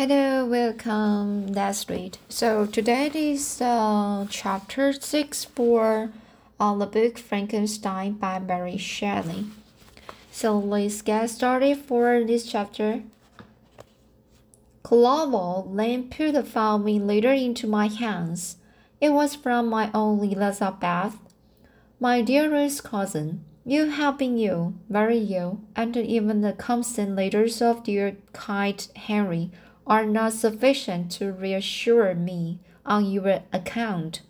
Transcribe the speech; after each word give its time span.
Hello, 0.00 0.46
welcome. 0.46 1.48
Let's 1.48 1.86
read. 1.90 2.16
So 2.30 2.64
today 2.64 3.10
is 3.12 3.60
uh, 3.60 4.26
chapter 4.30 4.94
six 4.94 5.44
for 5.44 6.10
uh, 6.58 6.74
the 6.76 6.86
book 6.86 7.18
Frankenstein 7.18 8.14
by 8.14 8.38
Mary 8.38 8.78
Shelley. 8.78 9.44
So 10.32 10.58
let's 10.58 11.02
get 11.02 11.28
started 11.28 11.76
for 11.76 12.24
this 12.24 12.50
chapter. 12.50 13.02
Clerval 14.82 15.70
then 15.70 16.08
put 16.08 16.32
the 16.32 16.44
following 16.44 17.06
letter 17.06 17.34
into 17.34 17.66
my 17.66 17.88
hands. 17.88 18.56
It 19.02 19.10
was 19.10 19.34
from 19.34 19.68
my 19.68 19.90
own 19.92 20.24
Elizabeth, 20.24 21.18
my 22.00 22.22
dearest 22.22 22.84
cousin. 22.84 23.44
You 23.66 23.90
have 23.90 24.16
been 24.16 24.38
ill, 24.38 24.72
very 24.88 25.18
ill, 25.18 25.60
and 25.76 25.94
even 25.94 26.40
the 26.40 26.54
constant 26.54 27.16
letters 27.16 27.60
of 27.60 27.84
dear 27.84 28.16
kind 28.32 28.88
Henry 28.96 29.50
are 29.90 30.06
not 30.06 30.32
sufficient 30.32 31.10
to 31.10 31.32
reassure 31.32 32.14
me 32.14 32.60
on 32.86 33.10
your 33.10 33.42
account. 33.52 34.22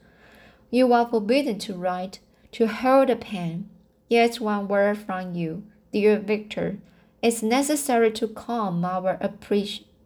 You 0.71 0.93
are 0.95 1.07
forbidden 1.07 1.59
to 1.61 1.75
write, 1.75 2.19
to 2.53 2.67
hold 2.67 3.11
a 3.11 3.17
pen. 3.17 3.69
Yet 4.09 4.41
one 4.41 4.67
word 4.69 4.97
from 4.99 5.35
you, 5.35 5.65
dear 5.93 6.19
Victor, 6.19 6.79
is 7.23 7.43
necessary 7.43 8.11
to 8.13 8.27
calm 8.27 8.85
our 8.85 9.19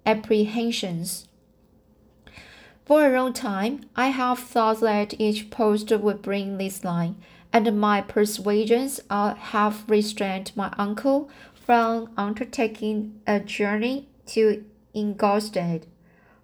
apprehensions. 0.04 1.28
For 2.84 3.06
a 3.06 3.16
long 3.16 3.32
time, 3.32 3.86
I 3.94 4.08
have 4.08 4.40
thought 4.40 4.80
that 4.80 5.18
each 5.20 5.48
post 5.50 5.90
would 5.90 6.20
bring 6.20 6.58
this 6.58 6.82
line, 6.84 7.16
and 7.52 7.80
my 7.80 8.00
persuasions 8.00 9.00
have 9.08 9.84
restrained 9.88 10.50
my 10.56 10.74
uncle 10.76 11.30
from 11.54 12.10
undertaking 12.16 13.20
a 13.26 13.38
journey 13.40 14.08
to 14.26 14.64
Ingolstadt. 14.94 15.86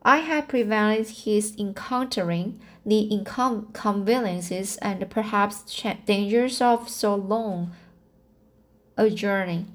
I 0.02 0.18
had 0.18 0.48
prevented 0.48 1.08
his 1.08 1.54
encountering 1.58 2.60
the 2.84 3.02
inconveniences 3.12 4.76
and 4.78 5.08
perhaps 5.10 5.62
dangers 6.06 6.60
of 6.60 6.88
so 6.88 7.14
long 7.14 7.72
a 8.96 9.10
journey. 9.10 9.66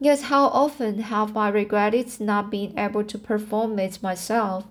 Yet 0.00 0.22
how 0.22 0.46
often 0.46 1.00
have 1.00 1.36
I 1.36 1.48
regretted 1.48 2.20
not 2.20 2.50
being 2.50 2.78
able 2.78 3.04
to 3.04 3.18
perform 3.18 3.78
it 3.78 4.02
myself? 4.02 4.64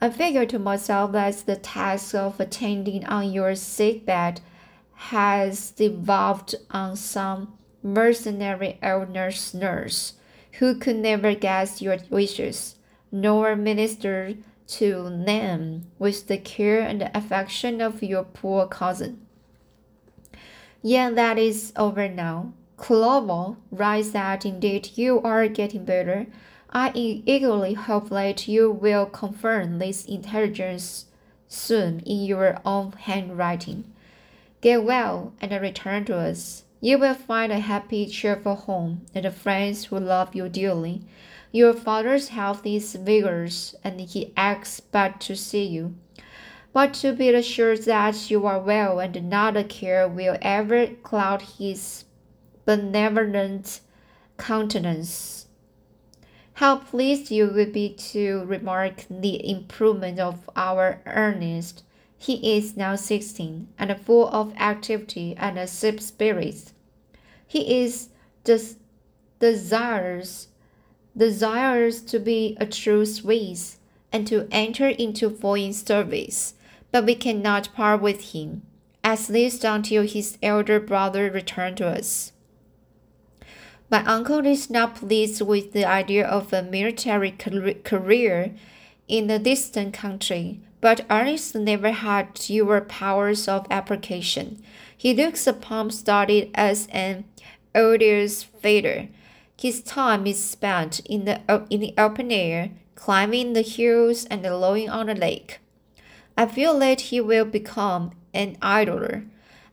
I 0.00 0.10
figure 0.10 0.46
to 0.46 0.58
myself 0.58 1.12
that 1.12 1.36
the 1.46 1.56
task 1.56 2.14
of 2.14 2.40
attending 2.40 3.04
on 3.04 3.32
your 3.32 3.54
sick 3.54 4.06
bed 4.06 4.40
has 4.94 5.70
devolved 5.70 6.54
on 6.70 6.96
some 6.96 7.58
mercenary 7.82 8.78
old 8.82 9.10
nurse 9.10 9.54
nurse 9.54 10.14
who 10.60 10.74
could 10.74 10.96
never 10.96 11.34
guess 11.34 11.80
your 11.80 11.96
wishes, 12.10 12.76
nor 13.10 13.56
minister 13.56 14.34
to 14.66 15.04
them 15.24 15.86
with 15.98 16.26
the 16.26 16.36
care 16.36 16.82
and 16.82 17.10
affection 17.14 17.80
of 17.80 18.02
your 18.02 18.22
poor 18.22 18.66
cousin. 18.66 19.18
Yet 20.82 21.14
that 21.14 21.38
is 21.38 21.72
over 21.76 22.08
now. 22.10 22.52
Clerval 22.76 23.56
writes 23.70 24.10
that 24.10 24.44
indeed 24.44 24.90
you 24.96 25.22
are 25.22 25.48
getting 25.48 25.86
better. 25.86 26.26
I 26.70 26.92
eagerly 26.94 27.72
hope 27.72 28.10
that 28.10 28.46
you 28.46 28.70
will 28.70 29.06
confirm 29.06 29.78
this 29.78 30.04
intelligence 30.04 31.06
soon 31.48 32.00
in 32.00 32.26
your 32.26 32.58
own 32.66 32.92
handwriting. 32.92 33.90
Get 34.60 34.84
well 34.84 35.32
and 35.40 35.52
return 35.62 36.04
to 36.04 36.16
us. 36.16 36.64
You 36.82 36.98
will 36.98 37.14
find 37.14 37.52
a 37.52 37.58
happy, 37.58 38.06
cheerful 38.06 38.54
home 38.54 39.04
and 39.14 39.34
friends 39.34 39.86
who 39.86 40.00
love 40.00 40.34
you 40.34 40.48
dearly. 40.48 41.02
Your 41.52 41.74
father's 41.74 42.28
health 42.28 42.64
is 42.64 42.94
vigorous, 42.94 43.74
and 43.84 44.00
he 44.00 44.32
expects 44.36 45.26
to 45.26 45.36
see 45.36 45.64
you. 45.64 45.94
But 46.72 46.94
to 46.94 47.12
be 47.12 47.28
assured 47.30 47.82
that 47.84 48.30
you 48.30 48.46
are 48.46 48.60
well 48.60 48.98
and 48.98 49.28
not 49.28 49.56
a 49.56 49.64
care 49.64 50.08
will 50.08 50.38
ever 50.40 50.86
cloud 51.02 51.42
his 51.42 52.04
benevolent 52.64 53.80
countenance. 54.38 55.48
How 56.54 56.76
pleased 56.76 57.30
you 57.30 57.48
will 57.48 57.70
be 57.70 57.90
to 58.12 58.44
remark 58.44 59.04
the 59.10 59.50
improvement 59.50 60.18
of 60.18 60.48
our 60.56 61.02
Ernest 61.04 61.82
he 62.22 62.54
is 62.54 62.76
now 62.76 62.96
sixteen, 62.96 63.68
and 63.78 63.98
full 63.98 64.28
of 64.28 64.52
activity 64.56 65.34
and 65.38 65.56
a 65.56 65.62
high 65.62 65.96
spirits. 65.96 66.74
He 67.46 67.82
is 67.82 68.10
des- 68.44 68.76
desires 69.38 70.48
desires 71.16 72.02
to 72.02 72.20
be 72.20 72.58
a 72.60 72.66
true 72.66 73.06
Swiss 73.06 73.78
and 74.12 74.26
to 74.26 74.46
enter 74.50 74.88
into 74.88 75.30
foreign 75.30 75.72
service, 75.72 76.54
but 76.92 77.06
we 77.06 77.14
cannot 77.14 77.74
part 77.74 78.02
with 78.02 78.32
him, 78.32 78.62
at 79.02 79.30
least 79.30 79.64
until 79.64 80.02
his 80.02 80.36
elder 80.42 80.78
brother 80.78 81.30
return 81.30 81.74
to 81.76 81.86
us. 81.86 82.32
My 83.90 84.04
uncle 84.04 84.44
is 84.44 84.68
not 84.68 84.96
pleased 84.96 85.40
with 85.40 85.72
the 85.72 85.86
idea 85.86 86.26
of 86.26 86.52
a 86.52 86.62
military 86.62 87.32
career 87.32 88.54
in 89.08 89.30
a 89.30 89.38
distant 89.38 89.94
country, 89.94 90.60
but 90.80 91.04
Ernest 91.10 91.54
never 91.54 91.90
had 91.90 92.38
fewer 92.38 92.80
powers 92.80 93.46
of 93.48 93.66
application. 93.70 94.62
He 94.96 95.14
looks 95.14 95.46
upon 95.46 95.90
study 95.90 96.50
as 96.54 96.86
an 96.90 97.24
odious 97.74 98.42
failure. 98.42 99.08
His 99.58 99.82
time 99.82 100.26
is 100.26 100.42
spent 100.42 101.00
in 101.00 101.26
the, 101.26 101.40
in 101.68 101.80
the 101.80 101.94
open 101.98 102.32
air, 102.32 102.70
climbing 102.94 103.52
the 103.52 103.62
hills 103.62 104.24
and 104.26 104.44
rowing 104.44 104.88
on 104.88 105.06
the 105.06 105.14
lake. 105.14 105.58
I 106.36 106.46
feel 106.46 106.78
that 106.78 107.02
he 107.02 107.20
will 107.20 107.44
become 107.44 108.12
an 108.32 108.56
idler 108.62 109.24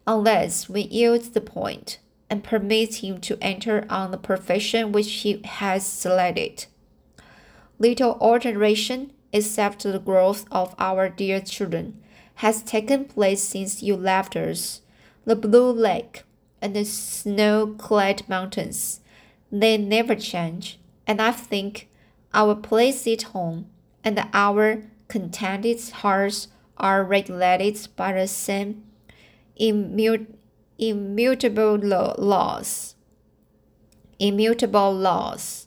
unless 0.05 0.67
we 0.67 0.81
yield 0.81 1.33
the 1.33 1.41
point 1.41 1.99
and 2.29 2.43
permit 2.43 2.95
him 2.95 3.21
to 3.21 3.37
enter 3.41 3.85
on 3.89 4.11
the 4.11 4.17
profession 4.17 4.91
which 4.91 5.11
he 5.11 5.41
has 5.45 5.85
selected. 5.85 6.65
Little 7.79 8.17
alteration 8.19 9.13
except 9.33 9.83
the 9.83 9.99
growth 9.99 10.45
of 10.51 10.73
our 10.79 11.09
dear 11.09 11.41
children, 11.41 12.01
has 12.35 12.63
taken 12.63 13.05
place 13.05 13.43
since 13.43 13.83
you 13.83 13.95
left 13.95 14.35
us. 14.35 14.81
The 15.25 15.35
blue 15.35 15.71
lake 15.71 16.23
and 16.61 16.75
the 16.75 16.85
snow 16.85 17.75
clad 17.77 18.27
mountains, 18.29 19.01
they 19.51 19.77
never 19.77 20.15
change, 20.15 20.79
and 21.05 21.21
I 21.21 21.31
think 21.31 21.89
our 22.33 22.55
place 22.55 23.05
at 23.07 23.23
home 23.23 23.69
and 24.03 24.25
our 24.33 24.83
contented 25.07 25.89
hearts 25.89 26.47
are 26.77 27.03
regulated 27.03 27.87
by 27.95 28.13
the 28.13 28.27
same 28.27 28.83
immutable 29.55 30.27
laws. 31.77 32.95
Immutable 34.19 34.93
laws. 34.93 35.66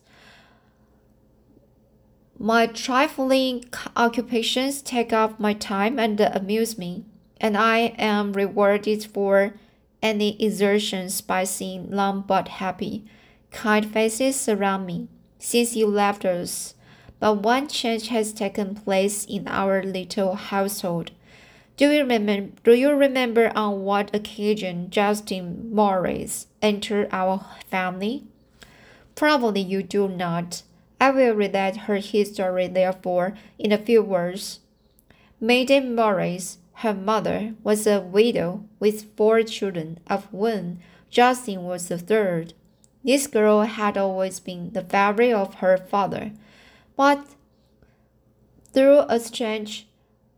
My 2.42 2.68
trifling 2.68 3.66
occupations 3.94 4.80
take 4.80 5.12
up 5.12 5.38
my 5.38 5.52
time 5.52 5.98
and 5.98 6.18
amuse 6.18 6.78
me, 6.78 7.04
and 7.38 7.54
I 7.54 7.92
am 7.98 8.32
rewarded 8.32 9.04
for 9.04 9.52
any 10.02 10.42
exertions 10.42 11.20
by 11.20 11.44
seeing 11.44 11.90
long 11.90 12.24
but 12.26 12.48
happy, 12.48 13.04
kind 13.50 13.84
faces 13.84 14.48
around 14.48 14.86
me 14.86 15.08
since 15.38 15.76
you 15.76 15.86
left 15.86 16.24
us. 16.24 16.72
But 17.18 17.42
one 17.42 17.68
change 17.68 18.08
has 18.08 18.32
taken 18.32 18.74
place 18.74 19.26
in 19.26 19.46
our 19.46 19.82
little 19.82 20.34
household. 20.36 21.10
Do 21.76 21.90
you 21.90 22.00
remember, 22.00 22.56
do 22.64 22.72
you 22.72 22.92
remember 22.94 23.52
on 23.54 23.82
what 23.82 24.14
occasion 24.16 24.88
Justin 24.88 25.74
Moritz 25.74 26.46
entered 26.62 27.10
our 27.12 27.44
family? 27.70 28.24
Probably 29.14 29.60
you 29.60 29.82
do 29.82 30.08
not. 30.08 30.62
I 31.00 31.10
will 31.10 31.34
relate 31.34 31.76
her 31.88 31.96
history, 31.96 32.68
therefore, 32.68 33.34
in 33.58 33.72
a 33.72 33.78
few 33.78 34.02
words. 34.02 34.60
Maiden 35.40 35.94
Moritz, 35.94 36.58
her 36.74 36.92
mother, 36.92 37.54
was 37.62 37.86
a 37.86 38.00
widow 38.00 38.64
with 38.78 39.16
four 39.16 39.42
children, 39.42 39.98
of 40.06 40.26
whom 40.26 40.80
Justin 41.08 41.64
was 41.64 41.88
the 41.88 41.96
third. 41.98 42.52
This 43.02 43.26
girl 43.26 43.62
had 43.62 43.96
always 43.96 44.40
been 44.40 44.72
the 44.72 44.82
favorite 44.82 45.32
of 45.32 45.54
her 45.56 45.78
father, 45.78 46.32
but 46.96 47.24
through 48.74 49.00
a 49.08 49.18
strange 49.18 49.88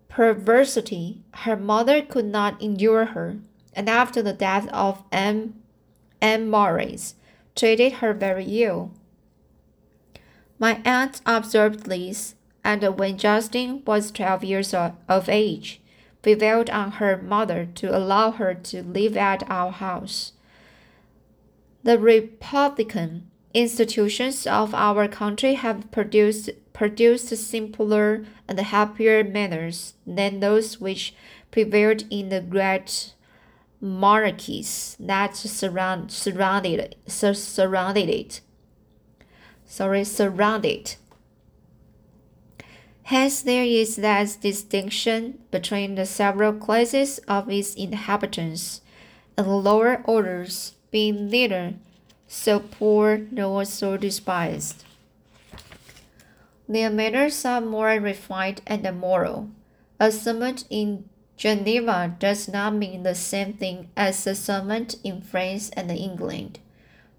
perversity, 0.09 1.23
her 1.35 1.56
mother 1.56 2.03
could 2.03 2.26
not 2.26 2.62
endure 2.62 3.06
her, 3.06 3.38
and 3.75 3.88
after 3.88 4.23
the 4.23 4.32
death 4.32 4.69
of 4.69 5.03
M. 5.11 5.55
M. 6.20 6.49
Moritz, 6.49 7.17
treated 7.56 7.94
her 7.94 8.12
very 8.14 8.44
ill. 8.62 8.93
My 10.62 10.81
aunt 10.85 11.20
observed 11.26 11.87
this, 11.87 12.37
and 12.62 12.85
when 12.97 13.19
Justin 13.19 13.82
was 13.85 14.12
twelve 14.12 14.44
years 14.44 14.73
of 14.73 15.29
age, 15.29 15.81
prevailed 16.23 16.70
on 16.70 16.93
her 16.93 17.20
mother 17.20 17.67
to 17.75 17.91
allow 17.91 18.31
her 18.31 18.55
to 18.55 18.85
live 18.85 19.17
at 19.17 19.43
our 19.50 19.73
house. 19.73 20.35
The 21.82 21.99
Republican 21.99 23.29
institutions 23.53 24.47
of 24.47 24.73
our 24.73 25.09
country 25.09 25.55
have 25.55 25.91
produced 25.91 26.50
produced 26.73 27.37
simpler 27.37 28.25
and 28.47 28.61
happier 28.61 29.25
manners 29.25 29.94
than 30.06 30.38
those 30.38 30.81
which 30.81 31.12
prevailed 31.50 32.05
in 32.09 32.29
the 32.29 32.41
great 32.41 33.14
monarchies 33.81 34.97
that 35.00 35.35
surround, 35.35 36.12
surrounded, 36.12 36.94
surrounded 37.09 38.09
it. 38.09 38.41
Sorry, 39.73 40.05
surrounded. 40.05 40.97
Hence, 43.05 43.41
there 43.41 43.65
is 43.65 43.97
that 43.97 44.37
distinction 44.43 45.39
between 45.51 45.95
the 45.95 46.05
several 46.05 46.53
classes 46.53 47.21
of 47.27 47.49
its 47.49 47.73
inhabitants, 47.73 48.83
and 49.35 49.47
the 49.47 49.57
lower 49.57 50.03
orders 50.05 50.75
being 50.91 51.31
neither 51.31 51.73
so 52.29 52.61
poor 52.61 53.23
nor 53.31 53.65
so 53.65 53.97
despised. 53.97 54.85
Their 56.69 56.91
manners 56.91 57.43
are 57.47 57.63
more 57.63 57.99
refined 57.99 58.61
and 58.67 59.01
moral. 59.01 59.49
A 59.99 60.13
sermon 60.13 60.59
in 60.69 61.09
Geneva 61.39 62.15
does 62.19 62.47
not 62.47 62.75
mean 62.75 63.05
the 63.05 63.15
same 63.15 63.55
thing 63.55 63.89
as 63.97 64.27
a 64.27 64.35
sermon 64.35 64.89
in 65.03 65.23
France 65.23 65.71
and 65.71 65.91
England. 65.91 66.59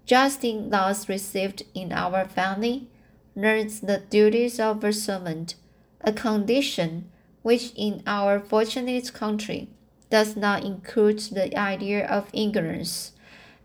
Justin, 0.06 0.70
thus 0.70 1.08
received 1.08 1.62
in 1.74 1.92
our 1.92 2.26
family, 2.26 2.88
learns 3.34 3.80
the 3.80 3.98
duties 4.10 4.60
of 4.60 4.84
a 4.84 4.92
servant, 4.92 5.54
a 6.02 6.12
condition 6.12 7.10
which 7.42 7.72
in 7.74 8.02
our 8.06 8.38
fortunate 8.38 9.12
country 9.12 9.68
does 10.10 10.36
not 10.36 10.64
include 10.64 11.18
the 11.18 11.56
idea 11.58 12.06
of 12.06 12.28
ignorance 12.32 13.12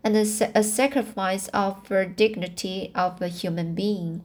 and 0.02 0.16
a, 0.16 0.24
sacrifice 0.24 1.48
of 1.48 1.86
the 1.88 2.06
dignity 2.06 2.90
of 2.94 3.20
a 3.20 3.28
human 3.28 3.74
being. 3.74 4.22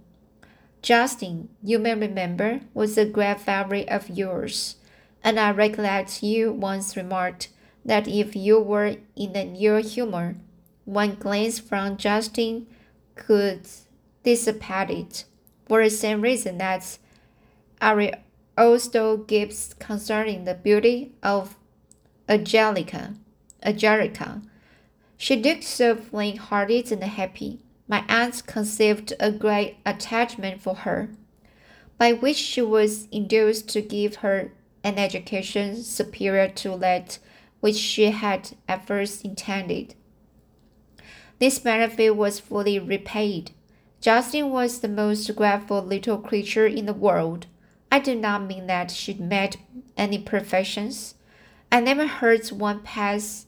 Justin, 0.81 1.49
you 1.61 1.79
may 1.79 1.95
remember, 1.95 2.61
was 2.73 2.97
a 2.97 3.05
great 3.05 3.41
favorite 3.41 3.89
of 3.89 4.09
yours, 4.09 4.77
and 5.23 5.39
I 5.39 5.51
recollect 5.51 6.23
you 6.23 6.53
once 6.53 6.95
remarked 6.95 7.49
that 7.83 8.07
if 8.07 8.35
you 8.35 8.59
were 8.59 8.95
in 9.15 9.35
a 9.35 9.53
ill 9.59 9.81
humor, 9.81 10.35
one 10.85 11.15
glance 11.15 11.59
from 11.59 11.97
Justin 11.97 12.67
could 13.15 13.67
dissipate 14.23 14.89
it, 14.89 15.25
for 15.67 15.83
the 15.83 15.89
same 15.89 16.21
reason 16.21 16.57
that 16.59 16.97
Ariosto 17.81 19.27
gives 19.27 19.73
concerning 19.75 20.45
the 20.45 20.55
beauty 20.55 21.11
of 21.21 21.57
Angelica. 22.29 23.15
Angelica. 23.63 24.41
She 25.17 25.35
looked 25.35 25.63
so 25.63 25.95
flame-hearted 25.95 26.91
and 26.91 27.03
happy 27.03 27.59
my 27.87 28.03
aunt 28.07 28.45
conceived 28.47 29.13
a 29.19 29.31
great 29.31 29.77
attachment 29.85 30.61
for 30.61 30.75
her, 30.75 31.09
by 31.97 32.13
which 32.13 32.35
she 32.37 32.61
was 32.61 33.07
induced 33.11 33.69
to 33.69 33.81
give 33.81 34.17
her 34.17 34.51
an 34.83 34.97
education 34.97 35.81
superior 35.83 36.47
to 36.49 36.77
that 36.77 37.19
which 37.59 37.75
she 37.75 38.11
had 38.11 38.51
at 38.67 38.85
first 38.85 39.23
intended. 39.23 39.95
This 41.39 41.59
benefit 41.59 42.15
was 42.15 42.39
fully 42.39 42.79
repaid. 42.79 43.51
Justin 44.01 44.49
was 44.49 44.79
the 44.79 44.87
most 44.87 45.35
grateful 45.35 45.81
little 45.81 46.17
creature 46.17 46.67
in 46.67 46.85
the 46.85 46.93
world. 46.93 47.47
I 47.91 47.99
do 47.99 48.15
not 48.15 48.45
mean 48.45 48.67
that 48.67 48.91
she 48.91 49.13
met 49.13 49.57
any 49.97 50.19
perfections. 50.19 51.15
I 51.71 51.79
never 51.79 52.07
heard 52.07 52.47
one 52.47 52.81
pass 52.81 53.47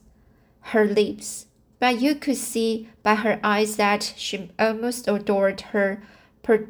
her 0.60 0.84
lips 0.84 1.46
but 1.80 2.00
you 2.00 2.14
could 2.14 2.36
see 2.36 2.88
by 3.02 3.16
her 3.16 3.38
eyes 3.42 3.76
that 3.76 4.14
she 4.16 4.50
almost 4.58 5.06
adored 5.06 5.60
her 5.72 6.02
per 6.42 6.68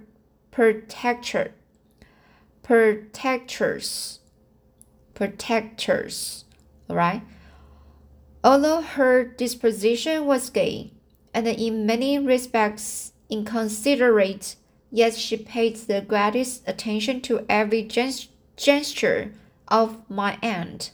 protector, 0.51 1.53
protectors, 2.63 4.21
protectors. 5.15 6.45
All 6.91 6.97
right. 6.97 7.23
Although 8.45 8.83
her 8.83 9.25
disposition 9.25 10.27
was 10.27 10.51
gay 10.51 10.93
and 11.35 11.47
in 11.47 11.87
many 11.87 12.19
respects 12.19 13.13
inconsiderate, 13.31 14.57
yet 14.91 15.15
she 15.15 15.37
paid 15.37 15.77
the 15.77 16.01
greatest 16.01 16.63
attention 16.67 17.21
to 17.23 17.45
every 17.49 17.83
gesture 18.57 19.33
of 19.69 19.99
my 20.09 20.39
aunt. 20.43 20.93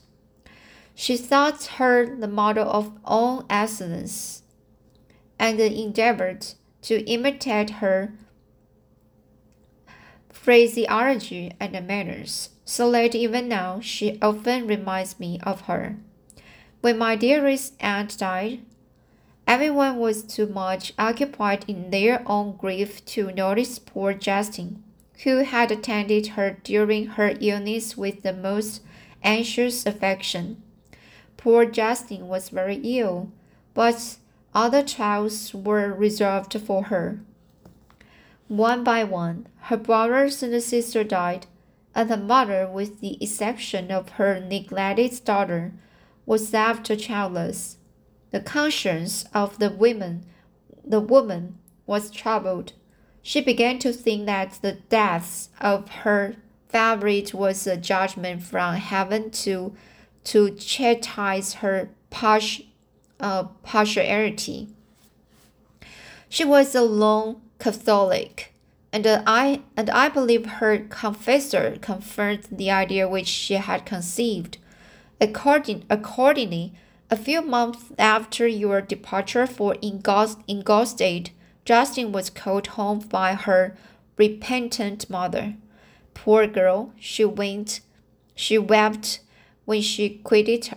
She 0.94 1.16
thought 1.16 1.64
her 1.78 2.16
the 2.16 2.28
model 2.28 2.68
of 2.68 2.92
all 3.04 3.44
excellence, 3.50 4.42
and 5.38 5.58
endeavored 5.60 6.46
to 6.82 7.04
imitate 7.04 7.70
her 7.70 8.12
phraseology 10.30 11.52
and 11.58 11.86
manners, 11.86 12.50
so 12.64 12.90
that 12.92 13.14
even 13.14 13.48
now 13.48 13.80
she 13.80 14.18
often 14.20 14.66
reminds 14.66 15.18
me 15.18 15.40
of 15.42 15.62
her. 15.62 15.96
When 16.80 16.98
my 16.98 17.16
dearest 17.16 17.74
aunt 17.80 18.18
died, 18.18 18.60
everyone 19.46 19.98
was 19.98 20.22
too 20.22 20.46
much 20.46 20.92
occupied 20.98 21.64
in 21.68 21.90
their 21.90 22.22
own 22.26 22.56
grief 22.56 23.04
to 23.04 23.30
notice 23.32 23.78
poor 23.78 24.12
Justin, 24.14 24.82
who 25.24 25.38
had 25.44 25.70
attended 25.70 26.28
her 26.28 26.58
during 26.64 27.06
her 27.06 27.34
illness 27.40 27.96
with 27.96 28.22
the 28.22 28.32
most 28.32 28.82
anxious 29.22 29.86
affection. 29.86 30.62
Poor 31.36 31.66
Justin 31.66 32.28
was 32.28 32.48
very 32.48 32.76
ill, 32.84 33.30
but 33.74 34.16
other 34.54 34.82
trials 34.82 35.52
were 35.54 35.92
reserved 35.92 36.58
for 36.60 36.84
her. 36.84 37.20
One 38.48 38.84
by 38.84 39.04
one, 39.04 39.46
her 39.62 39.76
brothers 39.76 40.42
and 40.42 40.62
sister 40.62 41.02
died, 41.02 41.46
and 41.94 42.10
the 42.10 42.16
mother, 42.16 42.68
with 42.70 43.00
the 43.00 43.22
exception 43.22 43.90
of 43.90 44.10
her 44.10 44.40
neglected 44.40 45.24
daughter, 45.24 45.72
was 46.26 46.52
left 46.52 46.86
childless. 46.98 47.78
The 48.34 48.40
conscience 48.40 49.24
of 49.32 49.60
the 49.60 49.70
women, 49.70 50.24
the 50.84 50.98
woman, 50.98 51.56
was 51.86 52.10
troubled. 52.10 52.72
She 53.22 53.40
began 53.40 53.78
to 53.78 53.92
think 53.92 54.26
that 54.26 54.58
the 54.60 54.72
death 54.72 55.50
of 55.60 55.88
her 56.02 56.34
favorite 56.68 57.32
was 57.32 57.64
a 57.68 57.76
judgment 57.76 58.42
from 58.42 58.74
heaven 58.74 59.30
to 59.44 59.76
to 60.24 60.50
chastise 60.56 61.54
her 61.62 61.90
uh, 63.20 63.44
partiality. 63.62 64.66
She 66.28 66.44
was 66.44 66.74
a 66.74 66.82
lone 66.82 67.40
Catholic, 67.60 68.52
and 68.92 69.06
I 69.06 69.60
and 69.76 69.88
I 69.90 70.08
believe 70.08 70.44
her 70.58 70.78
confessor 70.78 71.78
confirmed 71.80 72.48
the 72.50 72.72
idea 72.72 73.08
which 73.08 73.28
she 73.28 73.54
had 73.54 73.86
conceived. 73.86 74.58
According, 75.20 75.84
accordingly, 75.88 76.74
a 77.10 77.16
few 77.16 77.42
months 77.42 77.92
after 77.98 78.46
your 78.46 78.80
departure 78.80 79.46
for 79.46 79.76
Ingolstadt, 79.82 81.30
Justin 81.64 82.12
was 82.12 82.30
called 82.30 82.68
home 82.68 83.00
by 83.00 83.34
her 83.34 83.76
repentant 84.16 85.08
mother. 85.08 85.54
Poor 86.14 86.46
girl, 86.46 86.92
she 86.98 87.24
went, 87.24 87.80
she 88.34 88.58
wept 88.58 89.20
when 89.64 89.82
she 89.82 90.20
quitted 90.24 90.70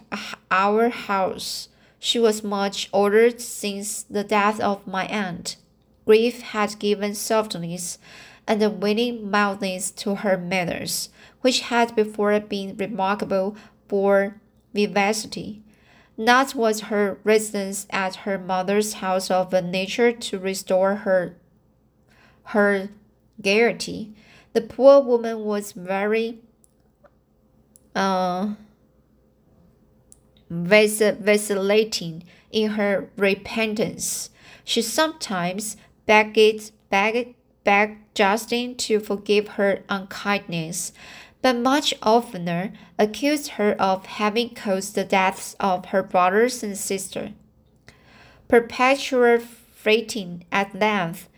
our 0.52 0.90
house. 0.90 1.70
She 2.00 2.20
was 2.20 2.44
much 2.44 2.90
older 2.94 3.38
since 3.38 4.04
the 4.04 4.24
death 4.24 4.60
of 4.60 4.86
my 4.88 5.06
aunt. 5.08 5.58
Grief 6.06 6.42
had 6.42 6.80
given 6.80 7.16
softness 7.16 7.98
and 8.48 8.64
a 8.64 8.70
winning 8.70 9.30
mildness 9.30 9.92
to 9.92 10.16
her 10.16 10.38
manners, 10.38 11.10
which 11.42 11.62
had 11.62 11.96
before 11.96 12.40
been 12.40 12.78
remarkable 12.78 13.58
for 13.90 14.40
vivacity. 14.74 15.62
Not 16.18 16.56
was 16.56 16.82
her 16.82 17.20
residence 17.24 17.86
at 17.92 18.16
her 18.18 18.40
mother's 18.40 18.94
house 18.94 19.30
of 19.30 19.54
a 19.54 19.62
nature 19.62 20.12
to 20.12 20.40
restore 20.40 20.96
her 20.96 21.38
her 22.46 22.90
gaiety. 23.42 24.16
The 24.54 24.62
poor 24.62 25.02
woman 25.02 25.44
was 25.44 25.74
very 25.74 26.40
uh, 27.96 28.54
vacillating 30.50 32.24
in 32.52 32.72
her 32.72 33.10
repentance. 33.18 34.30
She 34.64 34.82
sometimes 34.82 35.78
begged, 36.06 36.72
begged, 36.90 37.36
begged 37.64 37.98
Justin 38.16 38.76
to 38.76 39.00
forgive 39.00 39.50
her 39.50 39.84
unkindness, 39.90 40.94
but 41.42 41.56
much 41.56 41.94
oftener 42.02 42.74
accused 42.98 43.50
her 43.52 43.74
of 43.82 44.06
having 44.06 44.54
caused 44.54 44.96
the 44.96 45.04
deaths 45.04 45.56
of 45.60 45.88
her 45.88 46.04
brothers 46.04 46.64
and 46.64 46.78
sister. 46.78 47.34
Perpetual 48.48 49.40
fretting 49.40 50.46
at 50.52 50.74
length 50.74 51.30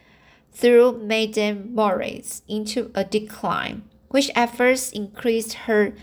threw 0.51 0.97
Madame 0.97 1.73
Moritz 1.73 2.41
into 2.47 2.91
a 2.95 3.03
decline, 3.03 3.83
which 4.09 4.31
at 4.35 4.55
first 4.55 4.93
increased 4.93 5.53
her 5.65 5.93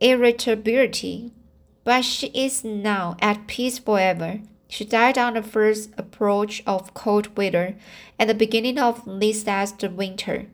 irritability 0.00 1.32
but 1.84 2.02
she 2.02 2.28
is 2.28 2.64
now 2.64 3.16
at 3.20 3.46
peace 3.46 3.78
forever. 3.78 4.40
She 4.68 4.84
died 4.84 5.18
on 5.18 5.34
the 5.34 5.42
first 5.42 5.90
approach 5.96 6.62
of 6.66 6.94
cold 6.94 7.36
weather 7.36 7.76
at 8.18 8.26
the 8.26 8.34
beginning 8.34 8.78
of 8.78 9.02
this 9.20 9.46
last 9.46 9.82
winter. 9.82 10.46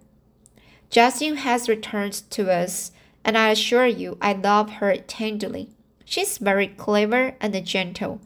Justine 0.91 1.37
has 1.37 1.69
returned 1.69 2.29
to 2.31 2.51
us, 2.51 2.91
and 3.25 3.39
I 3.39 3.51
assure 3.51 3.87
you 3.87 4.19
I 4.21 4.33
love 4.33 4.71
her 4.71 4.97
tenderly. 4.97 5.69
She's 6.05 6.39
very 6.39 6.67
clever 6.67 7.37
and 7.41 7.65
gentle, 7.65 8.21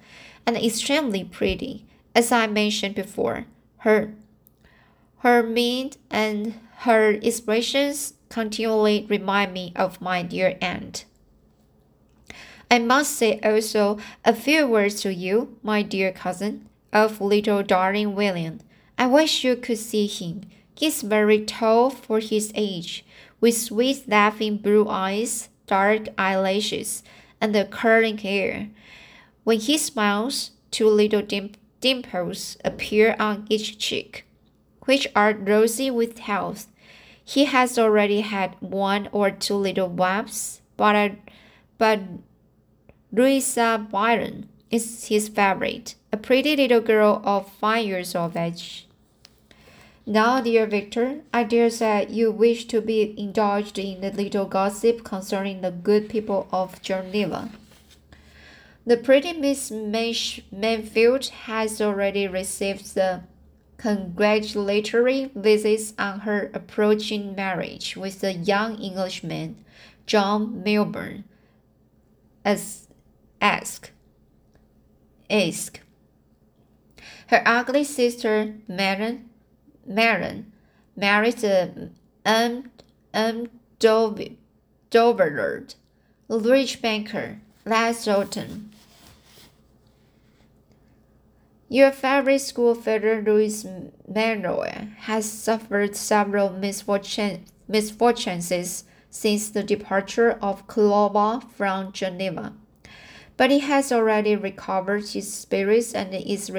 and 0.47 0.57
extremely 0.57 1.25
pretty, 1.25 1.85
as 2.15 2.33
I 2.33 2.47
mentioned 2.47 2.95
before. 2.95 3.47
Her 3.79 4.15
her 5.19 5.43
mien 5.43 5.91
and 6.11 6.55
her 6.81 7.13
expressions 7.13 8.15
continually 8.29 9.07
remind 9.09 9.55
me 9.55 9.73
of 9.75 10.01
my 10.01 10.23
dear 10.23 10.59
aunt. 10.61 11.07
I 12.71 12.79
must 12.79 13.15
say 13.15 13.41
also 13.41 13.99
a 14.25 14.35
few 14.35 14.67
words 14.67 15.01
to 15.03 15.15
you, 15.15 15.57
my 15.63 15.83
dear 15.83 16.13
cousin, 16.13 16.69
of 16.93 17.21
little 17.21 17.63
darling 17.63 18.15
William. 18.15 18.61
I 18.99 19.07
wish 19.07 19.45
you 19.45 19.57
could 19.57 19.79
see 19.79 20.07
him. 20.07 20.43
He's 20.75 21.03
very 21.03 21.45
tall 21.45 21.91
for 21.91 22.19
his 22.19 22.51
age, 22.55 23.05
with 23.41 23.57
sweet 23.57 24.09
laughing 24.09 24.57
blue 24.57 24.89
eyes, 24.89 25.49
dark 25.67 26.09
eyelashes, 26.19 27.03
and 27.41 27.55
curling 27.71 28.19
hair. 28.19 28.71
When 29.45 29.61
he 29.61 29.79
smiles, 29.79 30.51
two 30.71 30.89
little 30.89 31.23
dim 31.23 31.53
dimples 31.81 32.57
appear 32.65 33.15
on 33.21 33.47
each 33.49 33.79
cheek, 33.79 34.25
which 34.85 35.07
are 35.15 35.35
rosy 35.35 35.91
with 35.91 36.19
health. 36.19 36.67
He 37.23 37.45
has 37.45 37.79
already 37.79 38.21
had 38.23 38.57
one 38.61 39.09
or 39.13 39.31
two 39.31 39.55
little 39.55 39.89
wabs, 39.89 40.61
but, 40.77 41.13
but 41.79 42.01
Louisa 43.13 43.87
Biron 43.91 44.49
is 44.71 45.09
his 45.09 45.29
favorite, 45.29 45.95
a 46.13 46.17
pretty 46.17 46.57
little 46.57 46.81
girl 46.81 47.23
of 47.25 47.51
five 47.53 47.87
years 47.87 48.15
of 48.15 48.37
age. 48.37 48.84
Now, 50.07 50.43
dear 50.43 50.67
Victor, 50.67 51.23
I 51.33 51.45
dare 51.45 51.71
say 51.71 52.07
you 52.11 52.31
wish 52.31 52.67
to 52.67 52.83
be 52.83 53.15
indulged 53.17 53.79
in 53.79 54.05
a 54.05 54.11
little 54.11 54.45
gossip 54.45 55.03
concerning 55.03 55.63
the 55.63 55.71
good 55.71 56.11
people 56.11 56.47
of 56.53 56.83
Geneva. 56.83 57.49
The 58.85 58.99
pretty 58.99 59.33
Miss 59.33 59.71
Mansfield 59.71 61.27
has 61.47 61.81
already 61.81 62.29
received 62.29 62.95
the 62.95 63.23
congratulatory 63.79 65.31
visits 65.35 65.95
on 65.99 66.21
her 66.21 66.51
approaching 66.53 67.35
marriage 67.35 67.97
with 67.97 68.21
the 68.21 68.35
young 68.35 68.79
Englishman, 68.79 69.65
John 70.05 70.63
Melbourne, 70.63 71.25
as 72.45 72.89
ask, 73.41 73.91
ask. 75.31 75.81
Her 77.29 77.43
ugly 77.47 77.85
sister, 77.85 78.57
Marion, 78.69 79.31
Marion 79.87 80.53
married 80.97 81.45
M. 82.25 82.71
M. 83.13 83.47
Dover, 83.79 85.67
rich 86.29 86.81
banker, 86.81 87.41
autumn. 87.67 88.71
Your 91.69 91.91
favorite 91.91 92.41
schoolfellow 92.41 93.21
Louis 93.21 93.67
Monroe 94.07 94.89
has 94.99 95.31
suffered 95.31 95.97
several 95.97 96.51
misfortunes, 96.51 97.51
misfortunes 97.67 98.85
since 99.11 99.49
the 99.49 99.63
departure 99.63 100.39
of 100.41 100.67
Clerval 100.67 101.41
from 101.41 101.91
Geneva, 101.93 102.53
but 103.37 103.51
he 103.51 103.61
has 103.61 103.91
already 103.91 104.37
recovered 104.37 105.09
his 105.09 105.33
spirits 105.33 105.95
and 105.95 106.15
is, 106.15 106.53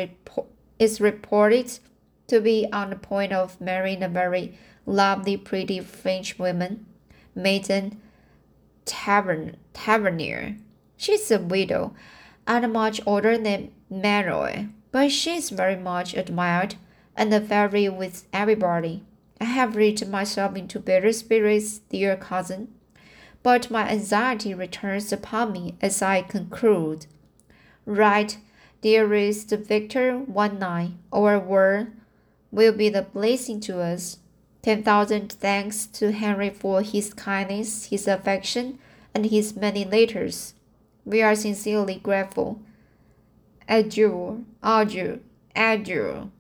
is 0.80 1.00
reported 1.00 1.80
to 2.28 2.40
be 2.40 2.68
on 2.72 2.90
the 2.90 2.96
point 2.96 3.34
of 3.34 3.60
marrying 3.60 4.04
a 4.04 4.10
very 4.10 4.58
lovely, 4.86 5.38
pretty 5.38 5.80
French 5.80 6.38
woman, 6.40 6.86
Maiden 7.34 8.02
Tavern, 8.86 9.58
Tavernier. 9.74 10.58
She's 10.98 11.30
a 11.32 11.40
widow 11.40 11.94
and 12.48 12.72
much 12.72 13.02
older 13.06 13.38
than 13.38 13.72
Monroe 13.90 14.68
but 14.96 15.12
she 15.12 15.36
is 15.36 15.50
very 15.50 15.76
much 15.76 16.14
admired 16.14 16.76
and 17.18 17.34
a 17.34 17.42
favorite 17.42 17.90
with 17.90 18.26
everybody. 18.32 19.04
I 19.42 19.44
have 19.44 19.76
written 19.76 20.10
myself 20.10 20.56
into 20.56 20.80
better 20.80 21.12
spirits, 21.12 21.80
dear 21.80 22.16
cousin, 22.16 22.70
but 23.44 23.70
my 23.70 23.90
anxiety 23.90 24.54
returns 24.54 25.12
upon 25.12 25.52
me 25.52 25.76
as 25.82 26.02
I 26.02 26.22
conclude. 26.22 27.08
Write, 27.86 28.38
dearest 28.80 29.50
Victor, 29.50 30.18
one 30.18 30.60
night, 30.60 30.92
our 31.12 31.38
word 31.40 31.92
will 32.56 32.72
be 32.72 32.88
the 32.88 33.02
blessing 33.02 33.60
to 33.60 33.82
us. 33.82 34.18
Ten 34.62 34.82
thousand 34.82 35.32
thanks 35.34 35.86
to 35.88 36.12
Henry 36.12 36.50
for 36.50 36.82
his 36.82 37.14
kindness, 37.14 37.86
his 37.86 38.08
affection, 38.08 38.80
and 39.14 39.26
his 39.26 39.56
many 39.56 39.84
letters. 39.84 40.56
We 41.04 41.22
are 41.22 41.36
sincerely 41.36 41.96
grateful. 41.96 42.62
Adieu, 43.68 44.46
adieu, 44.64 45.20
adieu. 45.56 46.32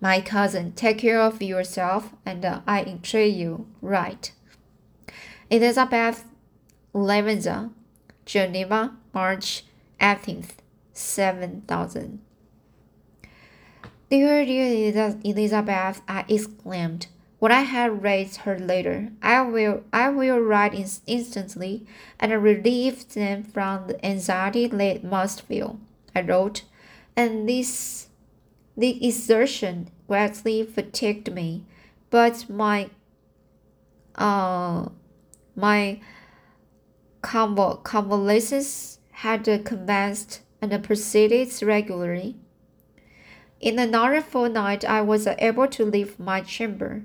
My 0.00 0.20
cousin, 0.20 0.72
take 0.72 0.98
care 0.98 1.20
of 1.20 1.42
yourself, 1.42 2.14
and 2.24 2.44
uh, 2.44 2.60
I 2.66 2.82
entreat 2.82 3.34
you, 3.34 3.66
write. 3.80 4.32
Elizabeth 5.50 6.24
Lavenza, 6.94 7.70
Geneva, 8.24 8.96
March 9.12 9.64
18th, 10.00 10.50
7000. 10.92 12.25
Dear, 14.08 14.44
dear 14.44 15.16
Elizabeth, 15.24 16.00
I 16.06 16.24
exclaimed. 16.28 17.08
When 17.40 17.50
I 17.50 17.62
had 17.62 18.04
read 18.04 18.36
her 18.36 18.56
letter, 18.56 19.10
I 19.20 19.42
will 19.42 19.82
I 19.92 20.10
will 20.10 20.38
write 20.38 20.74
in 20.74 20.86
instantly 21.08 21.84
and 22.20 22.30
relieve 22.40 23.08
them 23.14 23.42
from 23.42 23.88
the 23.88 24.06
anxiety 24.06 24.68
they 24.68 25.00
must 25.02 25.42
feel. 25.42 25.80
I 26.14 26.22
wrote, 26.22 26.62
and 27.16 27.48
this 27.48 28.06
the 28.76 29.04
exertion 29.04 29.90
greatly 30.06 30.62
fatigued 30.62 31.32
me, 31.34 31.64
but 32.08 32.48
my 32.48 32.90
uh 34.14 34.88
my 35.56 36.00
conval 37.22 37.82
convalescence 37.82 39.00
had 39.10 39.64
commenced 39.64 40.42
and 40.62 40.84
proceeded 40.84 41.50
regularly. 41.60 42.36
In 43.60 43.78
another 43.78 44.20
fortnight, 44.20 44.84
I 44.84 45.00
was 45.00 45.26
able 45.26 45.66
to 45.68 45.84
leave 45.84 46.18
my 46.18 46.40
chamber. 46.42 47.02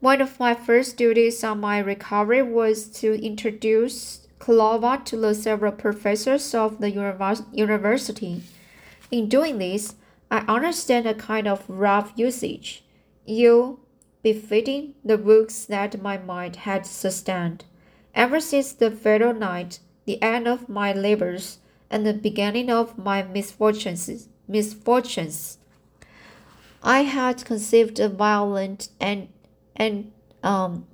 One 0.00 0.20
of 0.20 0.38
my 0.38 0.54
first 0.54 0.96
duties 0.96 1.42
on 1.42 1.60
my 1.60 1.78
recovery 1.78 2.42
was 2.42 2.86
to 3.00 3.14
introduce 3.24 4.28
Clerval 4.38 4.98
to 5.06 5.16
the 5.16 5.34
several 5.34 5.72
professors 5.72 6.54
of 6.54 6.78
the 6.78 6.90
university. 7.52 8.42
In 9.10 9.28
doing 9.28 9.58
this, 9.58 9.96
I 10.30 10.44
understand 10.46 11.06
a 11.06 11.14
kind 11.14 11.48
of 11.48 11.64
rough 11.68 12.12
usage, 12.14 12.84
ill 13.26 13.80
befitting 14.22 14.94
the 15.04 15.18
books 15.18 15.64
that 15.64 16.00
my 16.02 16.18
mind 16.18 16.56
had 16.56 16.86
sustained. 16.86 17.64
Ever 18.14 18.40
since 18.40 18.72
the 18.72 18.90
fatal 18.90 19.32
night, 19.32 19.80
the 20.04 20.22
end 20.22 20.46
of 20.46 20.68
my 20.68 20.92
labors, 20.92 21.58
and 21.90 22.06
the 22.06 22.12
beginning 22.12 22.70
of 22.70 22.98
my 22.98 23.22
misfortunes, 23.22 24.28
misfortunes, 24.46 25.58
I 26.82 27.02
had 27.02 27.44
conceived 27.44 27.98
a 27.98 28.08
violent 28.08 28.88
and 29.00 29.28
and 29.74 30.12
um, 30.42 30.86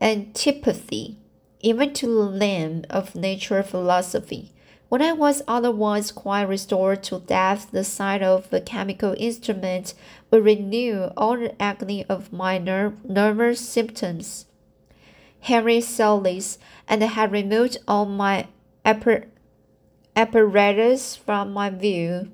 antipathy, 0.00 1.18
even 1.60 1.92
to 1.94 2.06
the 2.06 2.12
limb 2.12 2.84
of 2.90 3.14
nature 3.14 3.62
philosophy. 3.62 4.52
When 4.88 5.02
I 5.02 5.12
was 5.12 5.42
otherwise 5.48 6.12
quite 6.12 6.42
restored 6.42 7.02
to 7.04 7.18
death, 7.18 7.70
the 7.72 7.82
sight 7.82 8.22
of 8.22 8.52
a 8.52 8.60
chemical 8.60 9.14
instrument 9.18 9.94
would 10.30 10.44
renew 10.44 11.10
all 11.16 11.36
the 11.36 11.60
agony 11.60 12.04
of 12.08 12.32
my 12.32 12.58
ner 12.58 12.94
nervous 13.04 13.60
symptoms. 13.60 14.46
Henry 15.40 15.80
this 15.80 16.58
and 16.88 17.02
had 17.02 17.32
removed 17.32 17.78
all 17.88 18.06
my 18.06 18.46
apparatus 20.16 21.14
from 21.14 21.52
my 21.52 21.70
view. 21.70 22.32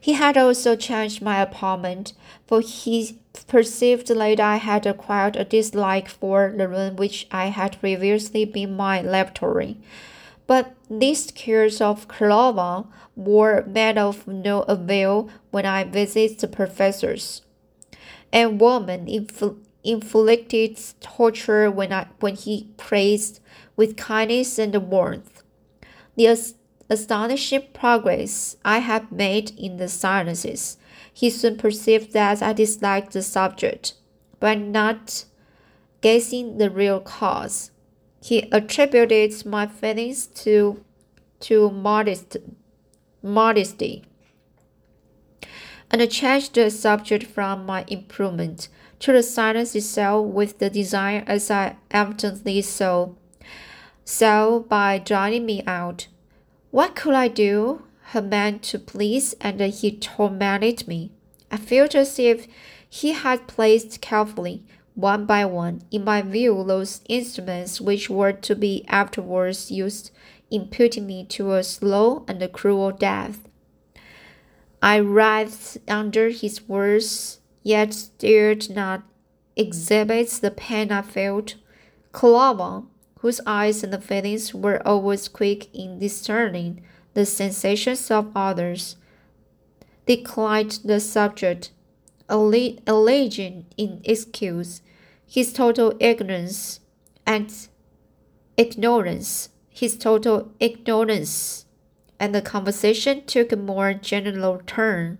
He 0.00 0.14
had 0.14 0.38
also 0.38 0.76
changed 0.76 1.20
my 1.20 1.42
apartment, 1.42 2.14
for 2.46 2.60
he 2.60 3.18
perceived 3.46 4.08
that 4.08 4.40
I 4.40 4.56
had 4.56 4.86
acquired 4.86 5.36
a 5.36 5.44
dislike 5.44 6.08
for 6.08 6.54
the 6.56 6.68
room 6.68 6.96
which 6.96 7.26
I 7.30 7.46
had 7.46 7.78
previously 7.80 8.44
been 8.44 8.76
my 8.76 9.02
laboratory. 9.02 9.76
But 10.46 10.74
these 10.88 11.30
cures 11.32 11.80
of 11.82 12.08
Clerval 12.08 12.88
were 13.14 13.64
made 13.66 13.98
of 13.98 14.26
no 14.26 14.62
avail 14.62 15.28
when 15.50 15.66
I 15.66 15.84
visited 15.84 16.38
the 16.38 16.48
professors. 16.48 17.42
And 18.32 18.60
woman 18.60 19.06
infl 19.06 19.58
inflicted 19.84 20.78
torture 21.00 21.70
when, 21.70 21.92
I, 21.92 22.08
when 22.20 22.34
he 22.34 22.68
praised 22.76 23.40
with 23.76 23.96
kindness 23.96 24.58
and 24.58 24.74
warmth. 24.90 25.37
The 26.18 26.36
astonishing 26.90 27.68
progress 27.72 28.56
I 28.64 28.78
had 28.78 29.12
made 29.12 29.52
in 29.56 29.76
the 29.76 29.86
sciences 29.88 30.76
He 31.14 31.30
soon 31.30 31.56
perceived 31.56 32.12
that 32.12 32.42
I 32.42 32.52
disliked 32.52 33.12
the 33.12 33.22
subject, 33.22 33.94
but 34.40 34.58
not 34.58 35.26
guessing 36.00 36.58
the 36.58 36.70
real 36.70 36.98
cause. 36.98 37.70
He 38.20 38.48
attributed 38.50 39.46
my 39.46 39.68
feelings 39.68 40.26
to 40.42 40.84
to 41.40 41.70
modest 41.70 42.36
modesty 43.22 44.04
and 45.88 46.10
changed 46.10 46.54
the 46.54 46.68
subject 46.68 47.24
from 47.26 47.64
my 47.64 47.84
improvement 47.86 48.68
to 48.98 49.12
the 49.12 49.22
silence 49.22 49.76
itself 49.76 50.26
with 50.26 50.58
the 50.58 50.68
design 50.68 51.22
as 51.28 51.48
I 51.48 51.76
evidently 51.92 52.60
saw. 52.62 53.10
So 54.10 54.64
by 54.70 54.96
driving 54.96 55.44
me 55.44 55.62
out, 55.66 56.06
what 56.70 56.96
could 56.96 57.12
I 57.12 57.28
do? 57.28 57.82
He 58.14 58.20
meant 58.22 58.62
to 58.62 58.78
please, 58.78 59.34
and 59.38 59.60
he 59.60 59.94
tormented 59.98 60.88
me. 60.88 61.12
I 61.50 61.58
felt 61.58 61.94
as 61.94 62.18
if 62.18 62.46
he 62.88 63.12
had 63.12 63.46
placed 63.46 64.00
carefully, 64.00 64.64
one 64.94 65.26
by 65.26 65.44
one, 65.44 65.82
in 65.90 66.04
my 66.04 66.22
view 66.22 66.64
those 66.66 67.02
instruments 67.06 67.82
which 67.82 68.08
were 68.08 68.32
to 68.32 68.56
be 68.56 68.82
afterwards 68.88 69.70
used 69.70 70.10
in 70.50 70.68
putting 70.68 71.06
me 71.06 71.26
to 71.26 71.52
a 71.52 71.62
slow 71.62 72.24
and 72.26 72.50
cruel 72.50 72.92
death. 72.92 73.46
I 74.80 75.00
writhed 75.00 75.82
under 75.86 76.30
his 76.30 76.66
words, 76.66 77.40
yet 77.62 78.08
dared 78.16 78.70
not 78.70 79.02
exhibit 79.54 80.30
the 80.30 80.50
pain 80.50 80.90
I 80.90 81.02
felt. 81.02 81.56
Clerval, 82.12 82.86
whose 83.18 83.40
eyes 83.46 83.82
and 83.82 84.02
feelings 84.02 84.54
were 84.54 84.86
always 84.86 85.28
quick 85.28 85.72
in 85.74 85.98
discerning 85.98 86.82
the 87.14 87.26
sensations 87.26 88.10
of 88.10 88.30
others, 88.34 88.96
declined 90.06 90.80
the 90.84 91.00
subject, 91.00 91.70
alleging 92.28 93.66
in 93.76 94.00
excuse 94.04 94.82
his 95.26 95.52
total 95.52 95.94
ignorance 96.00 96.80
and 97.26 97.68
ignorance, 98.56 99.50
his 99.68 99.96
total 99.96 100.50
ignorance 100.58 101.66
and 102.20 102.34
the 102.34 102.42
conversation 102.42 103.24
took 103.26 103.52
a 103.52 103.56
more 103.56 103.94
general 103.94 104.60
turn. 104.66 105.18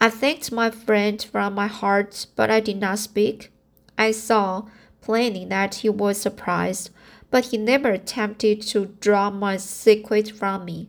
I 0.00 0.10
thanked 0.10 0.52
my 0.52 0.70
friend 0.70 1.22
from 1.22 1.54
my 1.54 1.66
heart, 1.66 2.26
but 2.36 2.50
I 2.50 2.60
did 2.60 2.78
not 2.78 2.98
speak. 2.98 3.50
I 3.98 4.12
saw 4.12 4.66
plainly 5.00 5.44
that 5.46 5.76
he 5.76 5.88
was 5.88 6.18
surprised, 6.20 6.90
but 7.30 7.46
he 7.46 7.58
never 7.58 7.90
attempted 7.90 8.62
to 8.62 8.86
draw 9.00 9.30
my 9.30 9.56
secret 9.56 10.30
from 10.30 10.64
me. 10.64 10.88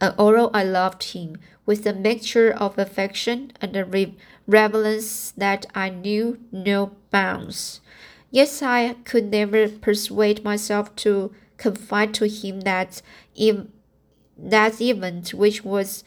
And 0.00 0.14
although 0.18 0.50
I 0.52 0.62
loved 0.62 1.12
him 1.12 1.36
with 1.64 1.86
a 1.86 1.92
mixture 1.92 2.52
of 2.52 2.78
affection 2.78 3.52
and 3.60 3.74
a 3.76 3.84
re- 3.84 4.16
reverence 4.46 5.32
that 5.32 5.66
I 5.74 5.88
knew 5.88 6.38
no 6.52 6.92
bounds, 7.10 7.80
yet 8.30 8.62
I 8.62 8.96
could 9.04 9.30
never 9.30 9.68
persuade 9.68 10.44
myself 10.44 10.94
to 10.96 11.32
confide 11.56 12.12
to 12.14 12.28
him 12.28 12.60
that 12.62 13.00
if 13.34 13.66
that 14.38 14.80
event 14.80 15.32
which 15.32 15.64
was 15.64 16.04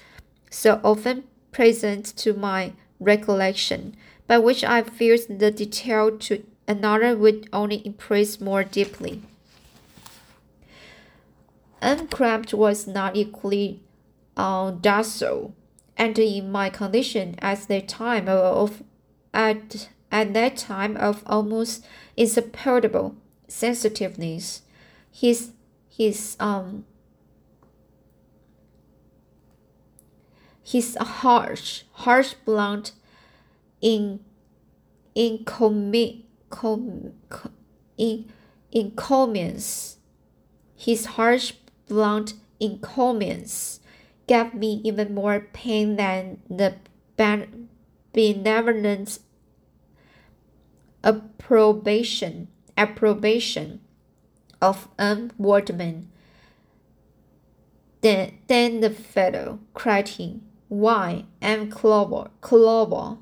so 0.52 0.80
often 0.84 1.24
present 1.52 2.06
to 2.18 2.34
my 2.34 2.74
recollection, 3.00 3.96
by 4.28 4.38
which 4.38 4.64
I 4.64 4.84
feared 4.84 5.22
the 5.40 5.52
detail 5.52 6.18
to 6.20 6.44
another 6.70 7.18
would 7.18 7.50
only 7.52 7.86
impress 7.86 8.40
more 8.40 8.64
deeply. 8.64 9.22
M. 11.82 12.08
Krempe 12.08 12.54
was 12.54 12.88
not 12.88 13.16
equally 13.16 13.82
uh, 14.38 14.72
docile, 14.72 15.54
and 15.98 16.18
in 16.18 16.52
my 16.52 16.70
condition 16.70 17.36
at 17.40 17.68
that 17.68 17.88
time 17.88 18.30
of 18.30 18.84
at 19.34 19.90
at 20.12 20.34
that 20.34 20.56
time 20.58 20.96
of 20.98 21.24
almost 21.26 21.86
insupportable 22.16 23.16
sensitiveness, 23.48 24.62
his 25.12 25.52
his 25.90 26.38
um 26.40 26.86
His 30.72 30.96
harsh, 31.02 31.82
harsh, 31.94 32.36
blunt, 32.46 32.92
in, 33.82 34.20
incommi, 35.16 35.50
com, 35.50 35.94
in, 35.96 36.29
encomiums. 38.72 39.98
His 40.76 41.06
harsh, 41.06 41.54
blunt 41.88 42.34
encomiums 42.60 43.80
gave 44.28 44.54
me 44.54 44.82
even 44.84 45.14
more 45.14 45.48
pain 45.54 45.96
than 45.96 46.42
the 46.50 46.76
benevolent 48.14 49.20
approbation 51.04 52.48
approbation 52.78 53.82
of 54.62 54.88
an 54.98 55.32
Waldman. 55.38 56.10
Then, 58.02 58.38
then 58.48 58.80
the 58.80 58.90
fellow 58.90 59.60
cried 59.74 60.08
he, 60.08 60.40
why, 60.70 61.26
am 61.42 61.70
Clerval, 61.70 62.30
Clerval. 62.40 63.20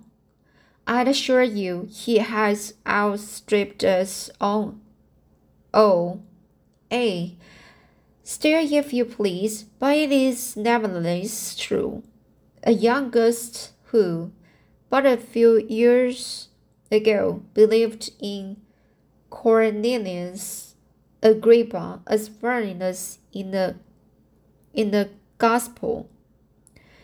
I'd 0.89 1.10
assure 1.10 1.43
you 1.43 1.89
he 1.91 2.19
has 2.19 2.73
outstripped 2.88 3.84
us 3.84 4.30
all. 4.39 4.76
Oh, 5.73 6.21
eh. 6.89 7.32
Still, 8.23 8.65
if 8.71 8.93
you 8.93 9.04
please, 9.04 9.63
but 9.80 9.97
it 9.97 10.13
is 10.13 10.56
nevertheless 10.56 11.58
true. 11.58 12.04
A 12.63 12.71
young 12.71 13.04
youngest 13.04 13.73
who, 13.91 14.32
but 14.89 15.06
a 15.06 15.17
few 15.17 15.65
years 15.67 16.47
ago, 16.89 17.43
believed 17.54 18.12
in 18.21 18.58
Cornelius 19.30 20.76
Agrippa 21.21 22.02
as 22.08 22.30
firmly 22.30 22.78
as 22.80 23.19
in 23.34 23.52
the 23.52 23.76
in 24.73 24.91
the 24.91 25.10
gospel 25.38 26.10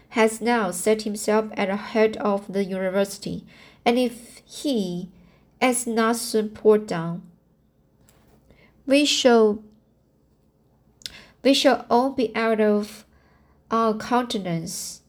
has 0.10 0.40
now 0.40 0.70
set 0.70 1.02
himself 1.02 1.46
at 1.54 1.70
the 1.70 1.76
head 1.76 2.16
of 2.18 2.52
the 2.54 2.64
university, 2.64 3.44
and 3.86 3.98
if 3.98 4.42
he 4.46 5.10
is 5.62 5.88
not 5.88 6.16
soon 6.16 6.50
put 6.50 6.88
down, 6.88 7.24
we 8.86 9.06
shall 9.06 9.64
we 11.44 11.54
shall 11.54 11.86
all 11.90 12.12
be 12.12 12.36
out 12.36 12.62
of 12.62 13.06
our 13.70 13.94
countenance. 13.96 15.02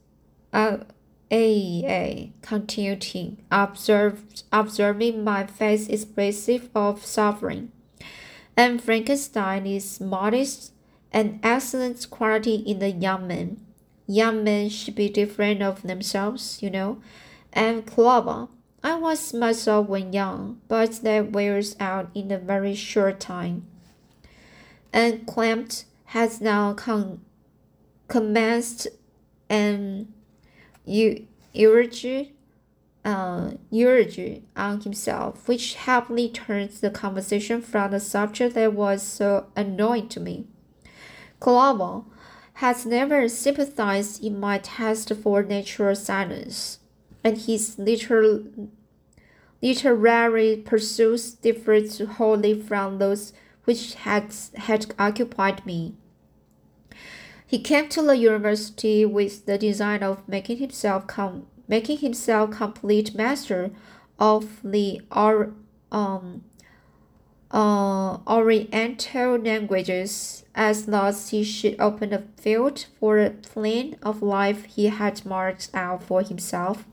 Uh, 0.52 0.78
a, 1.30 1.82
a, 1.86 2.32
continued 2.42 3.02
he, 3.02 3.38
observed, 3.50 4.44
observing 4.52 5.24
my 5.24 5.44
face 5.44 5.88
expressive 5.88 6.68
of 6.76 7.04
suffering. 7.04 7.72
And 8.56 8.80
Frankenstein 8.80 9.66
is 9.66 10.00
modest, 10.00 10.72
an 11.12 11.40
excellent 11.42 12.08
quality 12.08 12.56
in 12.56 12.78
the 12.78 12.90
young 12.90 13.26
man 13.26 13.64
young 14.06 14.44
men 14.44 14.68
should 14.68 14.94
be 14.94 15.08
different 15.08 15.62
of 15.62 15.82
themselves, 15.82 16.62
you 16.62 16.70
know. 16.70 17.00
And 17.52 17.86
Clerval, 17.86 18.50
I 18.84 18.96
was 18.96 19.32
myself 19.32 19.88
when 19.88 20.12
young, 20.12 20.60
but 20.68 21.00
that 21.02 21.32
wears 21.32 21.74
out 21.80 22.10
in 22.14 22.30
a 22.30 22.36
very 22.38 22.74
short 22.74 23.18
time. 23.18 23.66
And 24.92 25.26
Clement 25.26 25.86
has 26.04 26.40
now 26.42 26.74
con- 26.74 27.22
commenced 28.08 28.86
an 29.48 30.12
eulogy, 30.84 32.34
uh, 33.06 33.52
on 34.56 34.80
himself, 34.82 35.48
which 35.48 35.74
happily 35.74 36.28
turns 36.28 36.80
the 36.80 36.90
conversation 36.90 37.62
from 37.62 37.90
the 37.90 38.00
subject 38.00 38.54
that 38.54 38.74
was 38.74 39.02
so 39.02 39.46
annoying 39.56 40.08
to 40.08 40.20
me. 40.20 40.44
Clerval, 41.40 42.06
has 42.58 42.86
never 42.86 43.28
sympathized 43.28 44.22
in 44.22 44.38
my 44.38 44.58
taste 44.58 45.12
for 45.14 45.42
natural 45.42 45.96
science, 45.96 46.78
and 47.24 47.38
his 47.38 47.78
literary 49.62 50.56
pursuits 50.58 51.30
differed 51.32 51.90
wholly 51.98 52.60
from 52.60 52.98
those 52.98 53.32
which 53.64 53.94
had, 53.94 54.34
had 54.56 54.94
occupied 54.98 55.64
me. 55.64 55.94
He 57.46 57.58
came 57.58 57.88
to 57.90 58.02
the 58.02 58.16
university 58.16 59.04
with 59.06 59.46
the 59.46 59.56
design 59.56 60.02
of 60.02 60.28
making 60.28 60.58
himself 60.58 61.06
com- 61.06 61.46
making 61.66 61.98
himself 61.98 62.50
complete 62.50 63.14
master 63.14 63.70
of 64.18 64.60
the 64.62 65.00
or, 65.10 65.54
um, 65.90 66.44
uh, 67.50 68.18
Oriental 68.26 69.38
languages 69.38 70.44
as 70.54 70.86
thus 70.86 71.30
he 71.30 71.44
should 71.44 71.80
open 71.80 72.12
a 72.12 72.24
field 72.36 72.86
for 72.98 73.22
the 73.22 73.30
plan 73.30 73.96
of 74.02 74.20
life 74.22 74.64
he 74.64 74.86
had 74.86 75.24
marked 75.24 75.70
out 75.72 76.02
for 76.02 76.22
himself. 76.22 76.84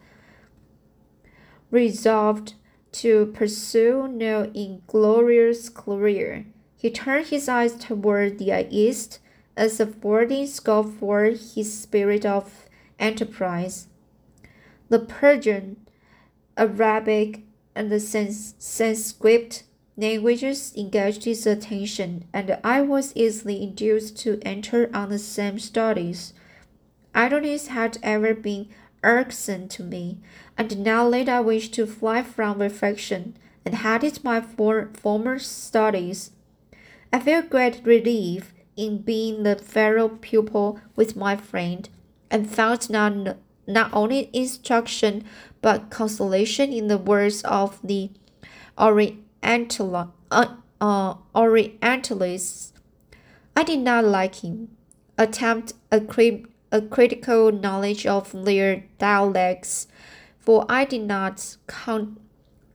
Resolved 1.71 2.53
to 2.91 3.27
pursue 3.27 4.07
no 4.07 4.51
inglorious 4.53 5.69
career, 5.69 6.45
he 6.75 6.91
turned 6.91 7.27
his 7.27 7.47
eyes 7.47 7.75
toward 7.75 8.37
the 8.37 8.67
east 8.69 9.19
as 9.55 9.79
affording 9.79 10.47
scope 10.47 10.91
for 10.99 11.23
his 11.23 11.79
spirit 11.81 12.25
of 12.25 12.67
enterprise. 12.99 13.87
the 14.89 14.99
Persian, 14.99 15.77
Arabic, 16.57 17.43
and 17.73 17.89
the 17.89 17.99
Sans 18.01 18.53
Sanskrit 18.59 19.63
languages 19.95 20.73
engaged 20.75 21.23
his 21.23 21.47
attention, 21.47 22.25
and 22.33 22.57
I 22.63 22.81
was 22.81 23.15
easily 23.15 23.63
induced 23.63 24.17
to 24.19 24.39
enter 24.41 24.89
on 24.93 25.09
the 25.09 25.19
same 25.19 25.57
studies. 25.59 26.33
Idleness 27.15 27.67
had 27.67 27.97
ever 28.03 28.33
been 28.33 28.67
irksome 29.03 29.67
to 29.69 29.83
me, 29.83 30.19
and 30.57 30.83
now 30.83 31.09
that 31.09 31.29
I 31.29 31.39
wish 31.39 31.69
to 31.69 31.85
fly 31.85 32.23
from 32.23 32.61
reflection 32.61 33.35
and 33.65 33.75
it 34.03 34.23
my 34.23 34.41
for 34.41 34.89
former 34.93 35.39
studies, 35.39 36.31
I 37.13 37.19
feel 37.19 37.41
great 37.41 37.81
relief 37.83 38.53
in 38.75 38.99
being 38.99 39.43
the 39.43 39.55
fellow 39.55 40.09
pupil 40.09 40.79
with 40.95 41.15
my 41.15 41.35
friend, 41.35 41.87
and 42.29 42.49
found 42.49 42.89
not, 42.89 43.37
not 43.67 43.93
only 43.93 44.29
instruction 44.33 45.25
but 45.61 45.89
consolation 45.89 46.71
in 46.71 46.87
the 46.87 46.97
words 46.97 47.43
of 47.43 47.79
the 47.83 48.09
Oriental, 48.79 50.11
uh, 50.31 50.55
uh. 50.79 51.13
I 53.55 53.63
did 53.63 53.79
not 53.79 54.05
like 54.05 54.35
him, 54.35 54.69
attempt 55.17 55.73
a, 55.91 55.99
cri 56.01 56.45
a 56.71 56.81
critical 56.81 57.51
knowledge 57.51 58.05
of 58.05 58.31
their 58.45 58.85
dialects, 58.97 59.87
for 60.39 60.65
I 60.69 60.85
did 60.85 61.01
not 61.01 61.57
con 61.67 62.17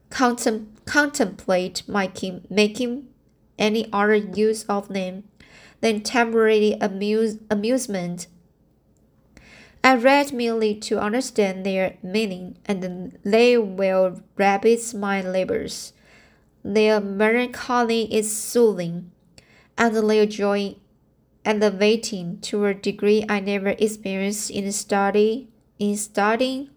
contem 0.09 0.67
contemplate 0.85 1.83
making, 1.87 2.45
making 2.49 3.07
any 3.59 3.89
other 3.91 4.15
use 4.15 4.63
of 4.65 4.87
them 4.87 5.23
than 5.81 6.01
temporary 6.01 6.77
amuse, 6.79 7.37
amusement. 7.49 8.27
I 9.83 9.95
read 9.95 10.33
merely 10.33 10.75
to 10.75 10.99
understand 10.99 11.65
their 11.65 11.97
meaning, 12.01 12.57
and 12.65 13.17
they 13.23 13.57
will 13.57 14.21
rabbit 14.35 14.93
my 14.93 15.21
labors. 15.21 15.93
Their 16.63 16.99
melancholy 16.99 18.13
is 18.13 18.35
soothing, 18.35 19.11
and 19.77 19.95
their 19.95 20.25
joy 20.25 20.75
elevating 21.47 22.39
to 22.41 22.65
a 22.65 22.73
degree 22.73 23.25
I 23.29 23.39
never 23.39 23.69
experienced 23.69 24.51
in 24.51 24.69
study 24.73 25.47
in 25.79 25.95
studying 25.95 26.69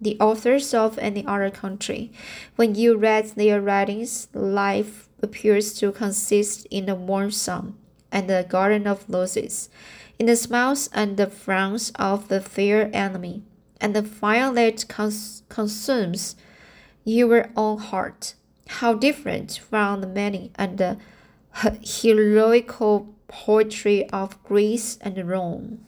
the 0.00 0.16
authors 0.20 0.72
of 0.72 0.96
any 0.98 1.26
other 1.26 1.50
country. 1.50 2.12
When 2.54 2.76
you 2.76 2.96
read 2.96 3.26
their 3.30 3.60
writings, 3.60 4.28
life 4.32 5.08
appears 5.20 5.74
to 5.80 5.90
consist 5.90 6.66
in 6.70 6.88
a 6.88 6.94
warm 6.94 7.32
sun 7.32 7.74
and 8.12 8.30
the 8.30 8.46
garden 8.48 8.86
of 8.86 9.04
roses, 9.08 9.68
in 10.18 10.26
the 10.26 10.36
smiles 10.36 10.88
and 10.92 11.16
the 11.16 11.26
frowns 11.26 11.90
of 11.96 12.28
the 12.28 12.40
fair 12.40 12.90
enemy, 12.94 13.42
and 13.80 13.96
the 13.96 14.04
fire 14.04 14.52
that 14.54 14.86
cons 14.88 15.42
consumes 15.48 16.36
your 17.04 17.50
own 17.56 17.78
heart. 17.78 18.34
How 18.68 18.94
different 18.94 19.58
from 19.68 20.00
the 20.00 20.06
many 20.06 20.52
and 20.54 20.78
the 20.78 20.98
heroical 21.82 23.14
poetry 23.28 24.08
of 24.10 24.42
Greece 24.42 24.98
and 25.00 25.28
Rome. 25.28 25.86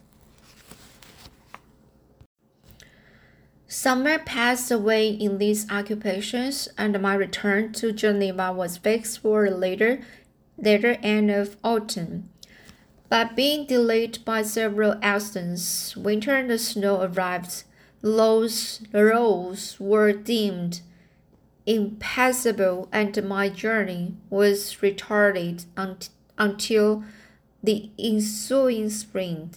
Summer 3.66 4.18
passed 4.18 4.70
away 4.70 5.08
in 5.08 5.38
these 5.38 5.70
occupations, 5.70 6.68
and 6.76 7.00
my 7.00 7.14
return 7.14 7.72
to 7.74 7.92
Geneva 7.92 8.52
was 8.52 8.76
fixed 8.76 9.20
for 9.20 9.48
later, 9.48 10.00
later 10.58 10.98
end 11.02 11.30
of 11.30 11.56
autumn. 11.62 12.28
But 13.08 13.34
being 13.36 13.66
delayed 13.66 14.24
by 14.24 14.42
several 14.42 14.96
accidents, 15.02 15.96
winter 15.96 16.34
and 16.34 16.50
the 16.50 16.58
snow 16.58 17.02
arrived. 17.02 17.64
Those 18.02 18.82
roads 18.92 19.78
were 19.78 20.12
deemed 20.12 20.80
impassable, 21.66 22.88
and 22.92 23.22
my 23.28 23.48
journey 23.48 24.16
was 24.30 24.76
retarded 24.76 25.66
until 26.36 27.04
the 27.62 27.90
ensuing 27.98 28.90
spring. 28.90 29.50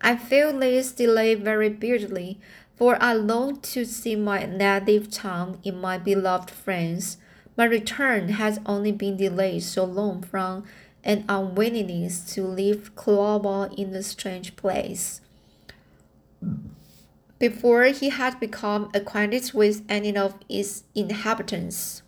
I 0.00 0.16
feel 0.16 0.58
this 0.58 0.92
delay 0.92 1.34
very 1.34 1.68
bitterly 1.68 2.40
for 2.76 3.00
I 3.00 3.12
long 3.12 3.60
to 3.60 3.84
see 3.84 4.16
my 4.16 4.44
native 4.46 5.10
town 5.10 5.58
in 5.62 5.80
my 5.80 5.98
beloved 5.98 6.50
France. 6.50 7.18
My 7.56 7.64
return 7.64 8.30
has 8.30 8.58
only 8.64 8.92
been 8.92 9.16
delayed 9.16 9.62
so 9.62 9.84
long 9.84 10.22
from 10.22 10.64
an 11.04 11.24
unwillingness 11.28 12.20
to 12.34 12.44
leave 12.44 12.94
Clerval 12.96 13.64
in 13.76 13.94
a 13.94 14.02
strange 14.02 14.56
place. 14.56 15.20
Before 17.38 17.84
he 17.84 18.08
had 18.08 18.38
become 18.38 18.90
acquainted 18.94 19.52
with 19.52 19.82
any 19.88 20.16
of 20.16 20.34
its 20.48 20.84
inhabitants. 20.94 22.02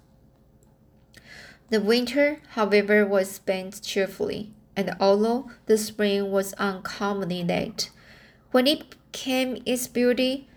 The 1.71 1.81
winter, 1.81 2.39
however, 2.51 3.05
was 3.05 3.31
spent 3.31 3.83
cheerfully, 3.83 4.54
and 4.77 4.97
although 5.01 5.51
the 5.67 5.79
spring 5.79 6.31
was 6.31 6.53
uncommonly 6.55 7.45
late, 7.45 7.91
when 8.51 8.67
it 8.67 8.95
came 9.13 9.63
its 9.65 9.87
beauty 9.87 10.49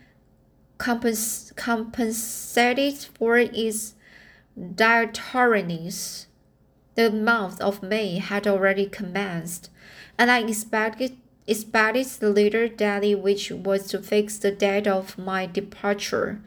compens 0.77 1.55
compensated 1.55 2.97
for 2.97 3.37
its 3.37 3.95
dilatoriness. 4.57 6.25
The 6.95 7.11
month 7.11 7.61
of 7.61 7.83
May 7.83 8.17
had 8.17 8.47
already 8.47 8.87
commenced, 8.87 9.69
and 10.17 10.31
I 10.31 10.39
expected 10.39 11.17
expected 11.45 12.05
the 12.19 12.29
later 12.29 12.67
day 12.67 13.15
which 13.15 13.51
was 13.51 13.87
to 13.89 14.01
fix 14.01 14.37
the 14.37 14.51
date 14.51 14.87
of 14.87 15.17
my 15.17 15.45
departure. 15.45 16.41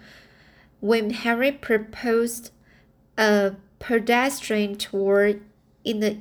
When 0.80 1.10
Henry 1.10 1.52
proposed 1.52 2.50
a 3.16 3.54
pedestrian 3.78 4.76
tour 4.76 5.34
in 5.84 6.00
the 6.00 6.18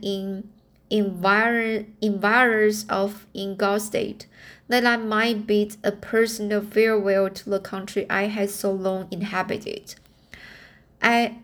in 0.90 1.24
environs 2.02 2.86
of 2.90 3.28
Ingolstadt, 3.34 4.26
that 4.68 4.86
I 4.86 4.98
might 4.98 5.48
bid 5.48 5.78
a 5.84 5.92
personal 5.92 6.62
farewell 6.62 7.30
to 7.30 7.50
the 7.50 7.60
country 7.60 8.06
I 8.10 8.24
had 8.24 8.50
so 8.50 8.72
long 8.72 9.08
inhabited. 9.12 9.96
I 11.02 11.38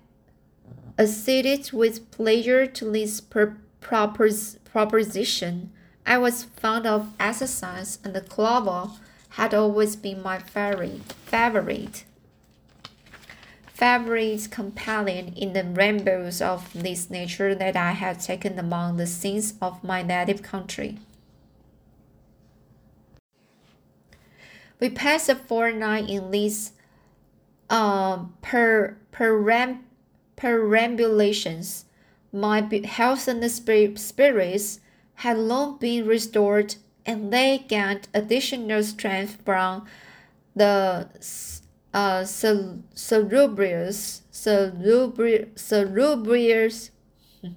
acceded 0.97 1.71
with 1.71 2.09
pleasure 2.11 2.65
to 2.65 2.91
this 2.91 3.21
propos 3.21 4.57
proposition. 4.63 5.71
I 6.05 6.17
was 6.17 6.43
fond 6.43 6.85
of 6.85 7.13
exercise, 7.19 7.99
and 8.03 8.13
the 8.13 8.21
Clerval 8.21 8.97
had 9.29 9.53
always 9.53 9.95
been 9.95 10.21
my 10.21 10.39
favorite, 10.39 12.03
favorite, 13.75 14.49
companion 14.51 15.33
in 15.35 15.51
the 15.51 15.63
rainbows 15.63 16.41
of 16.41 16.71
this 16.73 17.09
nature 17.09 17.53
that 17.53 17.75
I 17.75 17.91
had 17.91 18.21
taken 18.21 18.57
among 18.57 18.95
the 18.95 19.05
scenes 19.05 19.53
of 19.61 19.83
my 19.83 20.01
native 20.01 20.41
country. 20.41 20.97
We 24.79 24.89
passed 24.89 25.27
a 25.27 25.35
fortnight 25.35 26.09
in 26.09 26.31
these 26.31 26.71
uh, 27.69 28.25
per, 28.41 28.97
peram, 29.11 29.79
perambulations. 30.37 31.85
My 32.31 32.61
health 32.85 33.27
and 33.27 33.43
spirits 33.51 34.79
had 35.15 35.37
long 35.37 35.77
been 35.77 36.05
restored, 36.05 36.75
and 37.05 37.31
they 37.31 37.65
gained 37.67 38.07
additional 38.13 38.83
strength 38.83 39.41
from 39.43 39.85
the 40.55 41.09
uh, 41.95 42.23
salubrious, 42.25 44.21
salubrious, 44.29 46.91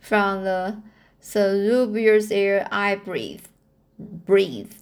from 0.00 0.44
the 0.44 0.82
salubrious 1.20 2.30
air 2.30 2.66
I 2.72 2.94
breathe, 2.94 3.44
breathe 3.98 4.72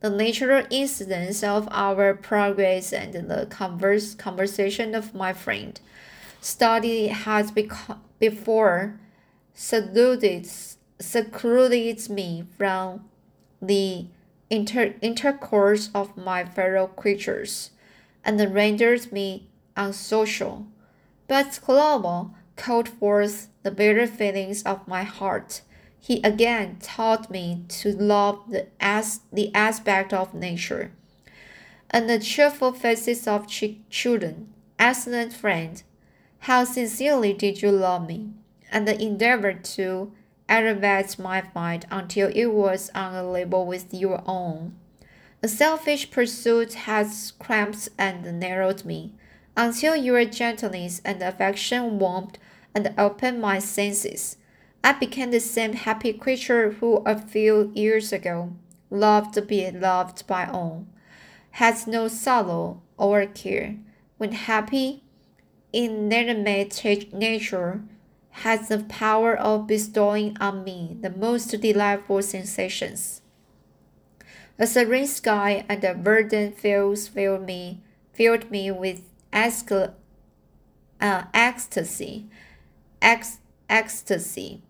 the 0.00 0.10
natural 0.10 0.66
incidents 0.68 1.44
of 1.44 1.68
our 1.70 2.14
progress 2.14 2.92
and 2.92 3.14
the 3.14 3.46
converse, 3.50 4.16
conversation 4.16 4.96
of 4.96 5.14
my 5.14 5.32
friend. 5.32 5.78
Study 6.40 7.06
has 7.06 7.52
become 7.52 8.02
before 8.18 8.98
secluded, 9.54 10.50
secluded 10.98 12.10
me 12.10 12.46
from 12.58 13.04
the 13.62 14.06
inter, 14.50 14.94
intercourse 15.00 15.88
of 15.94 16.16
my 16.16 16.44
fellow 16.44 16.88
creatures 16.88 17.70
and 18.26 18.38
rendered 18.54 19.10
me 19.10 19.48
unsocial. 19.74 20.66
But 21.26 21.58
Clerval 21.62 22.34
called 22.56 22.90
forth 22.90 23.48
the 23.62 23.70
bitter 23.70 24.06
feelings 24.06 24.62
of 24.64 24.86
my 24.86 25.04
heart 25.04 25.62
he 26.06 26.20
again 26.22 26.76
taught 26.80 27.32
me 27.32 27.64
to 27.66 27.90
love 27.90 28.38
the, 28.48 28.68
as, 28.78 29.22
the 29.32 29.52
aspect 29.52 30.12
of 30.12 30.32
nature 30.32 30.92
and 31.90 32.08
the 32.08 32.20
cheerful 32.20 32.72
faces 32.72 33.26
of 33.26 33.48
ch 33.48 33.64
children. 33.90 34.52
Excellent 34.78 35.32
friend, 35.32 35.82
how 36.46 36.62
sincerely 36.62 37.32
did 37.32 37.60
you 37.60 37.72
love 37.72 38.06
me, 38.06 38.30
and 38.70 38.88
endeavored 38.88 39.64
to 39.64 40.12
elevate 40.48 41.18
my 41.18 41.42
mind 41.56 41.86
until 41.90 42.30
it 42.32 42.46
was 42.52 42.88
on 42.94 43.16
a 43.16 43.28
level 43.28 43.66
with 43.66 43.92
your 43.92 44.22
own. 44.26 44.76
A 45.46 45.48
selfish 45.48 46.10
pursuit 46.10 46.74
has 46.74 47.32
cramped 47.38 47.88
and 47.96 48.40
narrowed 48.40 48.84
me, 48.84 49.12
until 49.56 49.94
your 49.94 50.24
gentleness 50.24 51.00
and 51.04 51.22
affection 51.22 52.00
warmed 52.00 52.36
and 52.74 52.92
opened 52.98 53.40
my 53.40 53.60
senses. 53.60 54.38
I 54.82 54.94
became 54.94 55.30
the 55.30 55.38
same 55.38 55.74
happy 55.74 56.12
creature 56.12 56.72
who 56.72 56.96
a 57.06 57.16
few 57.16 57.70
years 57.76 58.12
ago 58.12 58.54
loved 58.90 59.34
to 59.34 59.42
be 59.42 59.70
loved 59.70 60.26
by 60.26 60.46
all, 60.46 60.84
had 61.52 61.86
no 61.86 62.08
sorrow 62.08 62.82
or 62.96 63.24
care. 63.26 63.76
When 64.18 64.32
happy, 64.32 65.04
inanimate 65.72 66.82
nature 67.12 67.82
has 68.42 68.66
the 68.66 68.80
power 68.80 69.36
of 69.36 69.68
bestowing 69.68 70.36
on 70.40 70.64
me 70.64 70.96
the 71.00 71.10
most 71.10 71.50
delightful 71.60 72.22
sensations. 72.22 73.15
A 74.58 74.66
serene 74.66 75.06
sky 75.06 75.64
and 75.68 75.84
a 75.84 75.92
verdant 75.92 76.58
fields 76.58 77.08
filled 77.08 77.44
me, 77.44 77.80
filled 78.14 78.50
me 78.50 78.70
with 78.70 79.02
uh, 79.32 81.22
ecstasy. 81.34 82.26
Ex- 83.02 83.38
ecstasy. 83.68 84.62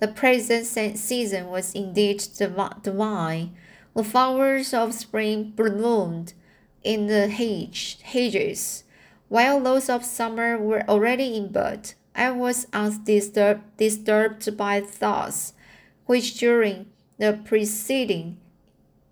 The 0.00 0.08
present 0.08 0.66
season 0.98 1.46
was 1.48 1.74
indeed 1.74 2.22
divine. 2.36 3.54
The 3.94 4.04
flowers 4.04 4.74
of 4.74 4.92
spring 4.92 5.52
bloomed 5.56 6.34
in 6.82 7.06
the 7.06 7.28
hedge, 7.28 7.98
hedges, 8.02 8.84
while 9.28 9.60
those 9.60 9.88
of 9.88 10.04
summer 10.04 10.58
were 10.58 10.84
already 10.88 11.36
in 11.36 11.52
bud. 11.52 11.92
I 12.14 12.32
was 12.32 12.66
undisturbed 12.74 13.76
disturbed 13.78 14.56
by 14.58 14.80
thoughts 14.80 15.54
which 16.04 16.34
during 16.38 16.86
the 17.18 17.40
preceding 17.44 18.36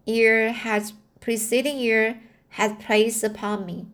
year 0.07 0.53
has 0.53 0.93
preceding 1.21 1.79
year 1.79 2.21
had 2.51 2.81
placed 2.81 3.23
upon 3.23 3.67
me. 3.67 3.87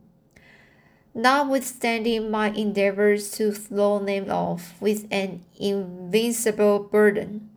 Notwithstanding 1.15 2.31
my 2.31 2.51
endeavors 2.51 3.31
to 3.33 3.53
throw 3.53 3.99
them 3.99 4.31
off 4.31 4.75
with 4.81 5.07
an 5.11 5.45
invincible 5.59 6.79
burden, 6.79 7.49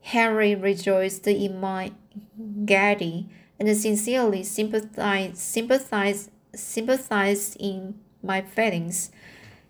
Henry 0.00 0.54
rejoiced 0.54 1.26
in 1.26 1.60
my 1.60 1.92
gaiety 2.64 3.28
and 3.58 3.76
sincerely 3.76 4.42
sympathized, 4.42 5.36
sympathized, 5.36 6.30
sympathized 6.54 7.56
in 7.60 7.94
my 8.22 8.42
feelings. 8.42 9.10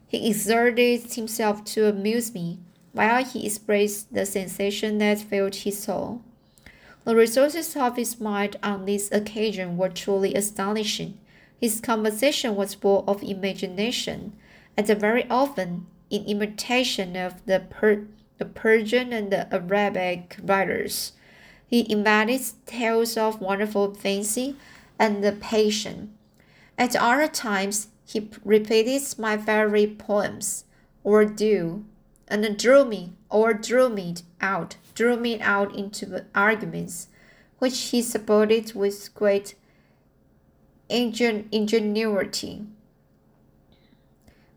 He 0.08 0.30
exerted 0.30 1.12
himself 1.12 1.64
to 1.66 1.88
amuse 1.88 2.32
me, 2.32 2.58
while 2.92 3.24
he 3.24 3.46
expressed 3.46 4.14
the 4.14 4.24
sensation 4.24 4.98
that 4.98 5.18
filled 5.18 5.56
his 5.56 5.82
soul. 5.82 6.22
The 7.04 7.14
resources 7.14 7.76
of 7.76 7.96
his 7.96 8.18
mind 8.18 8.56
on 8.62 8.86
this 8.86 9.10
occasion 9.12 9.76
were 9.76 9.90
truly 9.90 10.34
astonishing. 10.34 11.18
His 11.60 11.80
conversation 11.80 12.56
was 12.56 12.74
full 12.74 13.04
of 13.06 13.22
imagination, 13.22 14.32
and 14.76 14.86
very 14.86 15.28
often 15.28 15.86
in 16.08 16.24
imitation 16.24 17.14
of 17.16 17.44
the, 17.44 17.60
per- 17.60 18.06
the 18.38 18.46
Persian 18.46 19.12
and 19.12 19.30
the 19.30 19.52
Arabic 19.54 20.38
writers. 20.42 21.12
He 21.66 21.90
invented 21.90 22.40
tales 22.66 23.16
of 23.16 23.40
wonderful 23.40 23.94
fancy 23.94 24.56
and 24.98 25.22
the 25.22 25.32
passion. 25.32 26.14
At 26.78 26.96
other 26.96 27.28
times, 27.28 27.88
he 28.06 28.30
repeated 28.44 29.02
my 29.18 29.36
favorite 29.36 29.98
poems, 29.98 30.64
or 31.02 31.24
do, 31.24 31.84
and 32.28 32.58
drew 32.58 32.84
me 32.84 33.12
or 33.34 33.52
drew 33.52 33.88
me 33.88 34.14
out, 34.40 34.76
drew 34.94 35.16
me 35.16 35.40
out 35.40 35.74
into 35.74 36.24
arguments, 36.36 37.08
which 37.58 37.90
he 37.90 38.00
supported 38.00 38.72
with 38.74 39.12
great 39.12 39.56
ingen 40.88 41.48
ingenuity. 41.50 42.64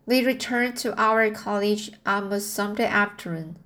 We 0.06 0.24
returned 0.24 0.78
to 0.78 0.96
our 0.96 1.32
college 1.32 1.92
almost 2.06 2.54
Sunday 2.54 2.86
afternoon. 2.86 3.58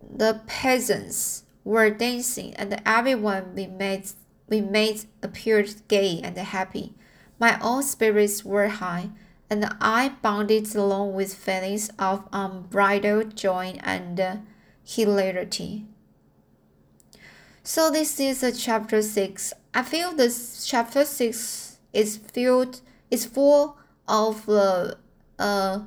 The 0.00 0.40
peasants 0.46 1.42
were 1.62 1.90
dancing, 1.90 2.54
and 2.54 2.80
everyone 2.86 3.54
we 3.54 3.66
met 3.66 4.14
we 4.48 4.62
made 4.62 5.04
appeared 5.22 5.74
gay 5.88 6.20
and 6.24 6.38
happy. 6.38 6.94
My 7.38 7.58
own 7.60 7.82
spirits 7.82 8.46
were 8.46 8.68
high, 8.68 9.10
and 9.54 9.76
I 9.80 10.08
bounded 10.20 10.74
along 10.74 11.14
with 11.14 11.32
feelings 11.32 11.88
of 11.96 12.28
unbridled 12.32 13.36
joy 13.36 13.78
and 13.84 14.18
uh, 14.18 14.36
hilarity. 14.82 15.86
So 17.62 17.88
this 17.88 18.18
is 18.18 18.42
a 18.42 18.50
chapter 18.50 19.00
six. 19.00 19.52
I 19.72 19.84
feel 19.84 20.12
this 20.12 20.66
chapter 20.66 21.04
six 21.04 21.78
is 21.92 22.16
filled 22.16 22.80
is 23.12 23.26
full 23.26 23.78
of 24.08 24.44
the 24.46 24.98
uh, 25.38 25.78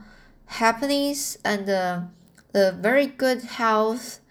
happiness 0.46 1.38
and 1.44 1.70
uh, 1.70 2.02
the 2.54 2.72
very 2.80 3.08
good 3.08 3.42
health 3.44 4.22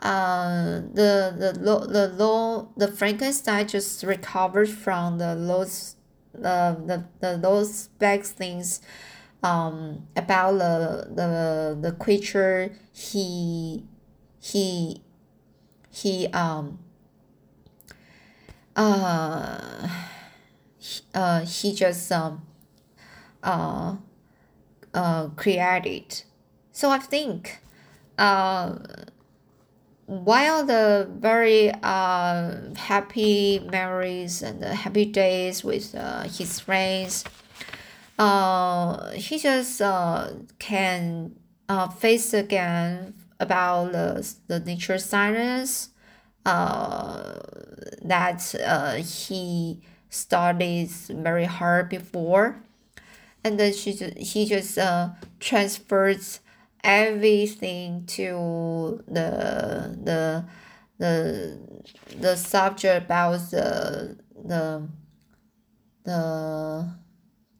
uh, 0.00 0.80
the 0.94 1.12
the 1.36 1.50
the 1.96 2.08
low 2.16 2.70
the 2.76 2.88
Frankenstein 2.88 3.68
just 3.68 4.02
recovered 4.02 4.70
from 4.70 5.18
the 5.18 5.34
those 5.34 5.96
the 6.32 6.76
the, 6.86 7.04
the 7.20 7.38
those 7.38 7.88
bad 7.98 8.24
things 8.24 8.80
um 9.42 10.06
about 10.16 10.52
the 10.58 11.08
the 11.14 11.78
the 11.80 11.92
creature 11.92 12.72
he 12.92 13.84
he 14.40 15.02
he 15.90 16.26
um 16.28 16.78
uh 18.76 19.88
uh 21.14 21.40
he 21.40 21.74
just 21.74 22.10
um 22.12 22.42
uh 23.42 23.96
uh 24.94 25.28
created. 25.30 26.22
So 26.72 26.90
I 26.90 26.98
think 26.98 27.60
uh 28.18 28.76
while 30.08 30.64
the 30.64 31.06
very 31.18 31.70
uh, 31.82 32.74
happy 32.76 33.60
memories 33.70 34.42
and 34.42 34.62
the 34.62 34.74
happy 34.74 35.04
days 35.04 35.62
with 35.62 35.94
uh, 35.94 36.22
his 36.22 36.60
friends, 36.60 37.24
uh, 38.18 39.10
he 39.10 39.38
just 39.38 39.82
uh, 39.82 40.30
can 40.58 41.36
uh, 41.68 41.88
face 41.88 42.32
again 42.32 43.12
about 43.38 43.92
the, 43.92 44.34
the 44.46 44.60
nature 44.60 44.96
science 44.96 45.90
uh, 46.46 47.40
that 48.00 48.54
uh, 48.64 48.94
he 48.94 49.78
studied 50.08 50.88
very 50.88 51.44
hard 51.44 51.90
before. 51.90 52.56
And 53.44 53.60
then 53.60 53.74
she, 53.74 53.92
he 54.16 54.46
just 54.46 54.78
uh, 54.78 55.10
transfers 55.38 56.40
everything 56.84 58.04
to 58.06 59.02
the 59.06 59.98
the 60.04 60.44
the 60.98 61.58
the 62.18 62.36
subject 62.36 63.04
about 63.04 63.38
the 63.50 64.16
the 64.44 64.88
the 66.04 66.94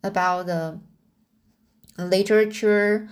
about 0.02 0.46
the 0.46 0.80
literature 1.98 3.08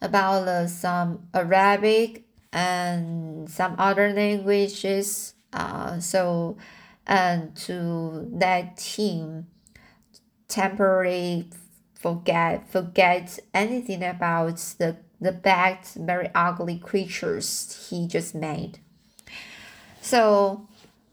about 0.00 0.44
the, 0.44 0.66
some 0.66 1.28
Arabic 1.34 2.24
and 2.52 3.48
some 3.48 3.74
other 3.78 4.12
languages 4.12 5.34
uh, 5.52 5.98
so 6.00 6.56
and 7.06 7.54
to 7.56 8.28
that 8.32 8.76
team 8.76 9.46
temporarily 10.48 11.48
forget 11.94 12.68
forget 12.70 13.38
anything 13.54 14.02
about 14.02 14.56
the 14.78 14.96
the 15.22 15.32
bad, 15.32 15.78
very 15.96 16.30
ugly 16.34 16.78
creatures 16.78 17.88
he 17.88 18.06
just 18.06 18.34
made. 18.34 18.78
So 20.00 20.66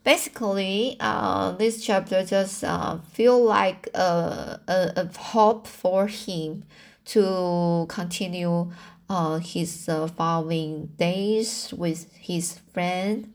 basically, 0.03 0.97
uh, 0.99 1.51
this 1.51 1.83
chapter 1.83 2.25
just 2.25 2.63
uh, 2.63 2.97
feel 3.13 3.43
like 3.43 3.87
a, 3.93 4.59
a, 4.67 4.93
a 4.95 5.17
hope 5.17 5.67
for 5.67 6.07
him 6.07 6.63
to 7.05 7.85
continue 7.87 8.71
uh, 9.09 9.37
his 9.39 9.87
uh, 9.87 10.07
following 10.07 10.87
days 10.97 11.73
with 11.77 12.11
his 12.13 12.59
friend 12.73 13.33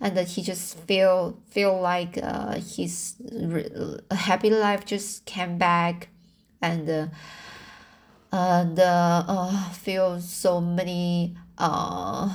and 0.00 0.16
that 0.16 0.28
he 0.28 0.42
just 0.42 0.78
feel 0.80 1.38
feel 1.48 1.80
like 1.80 2.18
uh, 2.22 2.58
his 2.60 3.14
happy 4.10 4.50
life 4.50 4.84
just 4.84 5.24
came 5.24 5.56
back 5.58 6.08
and 6.60 6.88
uh, 6.88 7.06
and 8.34 8.80
uh, 8.80 9.24
uh, 9.28 9.70
feel 9.70 10.20
so 10.20 10.60
many 10.60 11.36
uh, 11.56 12.28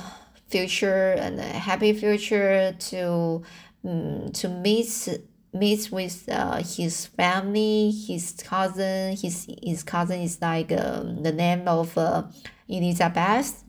future 0.48 1.12
and 1.12 1.38
happy 1.38 1.92
future 1.92 2.74
to 2.78 3.42
um, 3.84 4.30
to 4.32 4.48
meet 4.48 5.18
meet 5.52 5.92
with 5.92 6.26
uh, 6.30 6.62
his 6.62 7.04
family, 7.04 7.90
his 7.90 8.32
cousin. 8.42 9.14
His 9.14 9.46
his 9.62 9.82
cousin 9.82 10.22
is 10.22 10.40
like 10.40 10.72
um, 10.72 11.22
the 11.22 11.32
name 11.32 11.68
of 11.68 11.96
uh, 11.98 12.22
Elizabeth, 12.66 13.62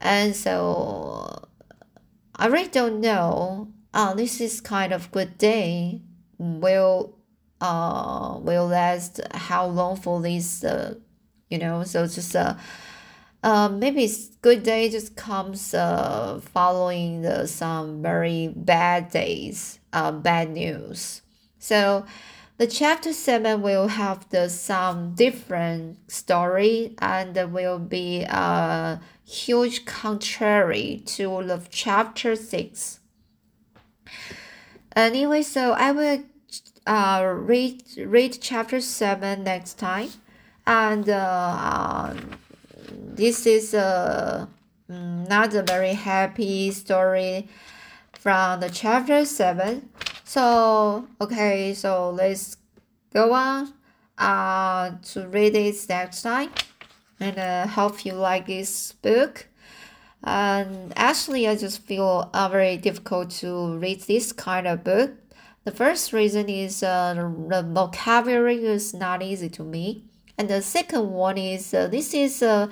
and 0.00 0.34
so 0.34 1.46
I 2.34 2.46
really 2.46 2.68
don't 2.68 3.00
know. 3.00 3.68
Uh, 3.92 4.14
this 4.14 4.40
is 4.40 4.60
kind 4.60 4.92
of 4.92 5.12
good 5.12 5.38
day. 5.38 6.02
Will 6.38 7.14
uh 7.60 8.36
will 8.40 8.66
last 8.66 9.20
how 9.32 9.64
long 9.64 9.94
for 9.94 10.20
this 10.20 10.64
uh 10.64 10.94
you 11.48 11.58
know 11.58 11.84
so 11.84 12.06
just 12.06 12.34
uh 12.34 12.54
uh, 13.44 13.68
maybe 13.68 14.10
good 14.40 14.62
day 14.62 14.88
just 14.88 15.16
comes 15.16 15.74
uh, 15.74 16.40
following 16.54 17.20
the, 17.20 17.46
some 17.46 18.00
very 18.00 18.48
bad 18.56 19.10
days, 19.10 19.78
uh, 19.92 20.10
bad 20.10 20.50
news. 20.50 21.20
So 21.58 22.06
the 22.56 22.66
chapter 22.66 23.12
7 23.12 23.60
will 23.60 23.88
have 23.88 24.26
the 24.30 24.48
some 24.48 25.14
different 25.14 26.10
story 26.10 26.94
and 27.00 27.36
will 27.52 27.78
be 27.78 28.22
a 28.22 28.98
huge 29.26 29.84
contrary 29.84 31.02
to 31.04 31.42
the 31.44 31.60
chapter 31.68 32.36
6. 32.36 33.00
Anyway, 34.96 35.42
so 35.42 35.72
I 35.72 35.92
will 35.92 36.24
uh, 36.86 37.34
read 37.36 37.82
read 37.98 38.38
chapter 38.40 38.80
7 38.80 39.44
next 39.44 39.74
time 39.74 40.08
and 40.66 41.08
uh, 41.08 42.10
um, 42.10 42.30
this 42.86 43.46
is 43.46 43.74
a 43.74 44.48
mm, 44.90 45.28
not 45.28 45.54
a 45.54 45.62
very 45.62 45.94
happy 45.94 46.70
story 46.70 47.48
from 48.12 48.60
the 48.60 48.70
chapter 48.70 49.24
7 49.24 49.88
so 50.24 51.06
okay 51.20 51.74
so 51.74 52.10
let's 52.10 52.56
go 53.12 53.32
on 53.32 53.72
uh, 54.18 54.92
to 55.02 55.28
read 55.28 55.54
it 55.54 55.76
next 55.88 56.22
time. 56.22 56.50
And 57.20 57.38
uh, 57.38 57.66
hope 57.66 58.04
you 58.04 58.12
like 58.12 58.46
this 58.46 58.92
book. 58.92 59.46
And 60.22 60.92
actually 60.96 61.46
i 61.46 61.54
just 61.54 61.82
feel 61.82 62.30
uh, 62.32 62.48
very 62.48 62.78
difficult 62.78 63.30
to 63.42 63.76
read 63.76 64.02
this 64.02 64.32
kind 64.32 64.66
of 64.66 64.82
book. 64.82 65.12
The 65.64 65.70
first 65.70 66.12
reason 66.12 66.48
is 66.48 66.82
uh, 66.82 67.14
the 67.48 67.62
vocabulary 67.62 68.64
is 68.64 68.94
not 68.94 69.22
easy 69.22 69.48
to 69.50 69.62
me 69.62 70.04
and 70.38 70.48
the 70.48 70.62
second 70.62 71.10
one 71.10 71.38
is 71.38 71.72
uh, 71.74 71.86
this 71.88 72.14
is 72.14 72.42
a 72.42 72.70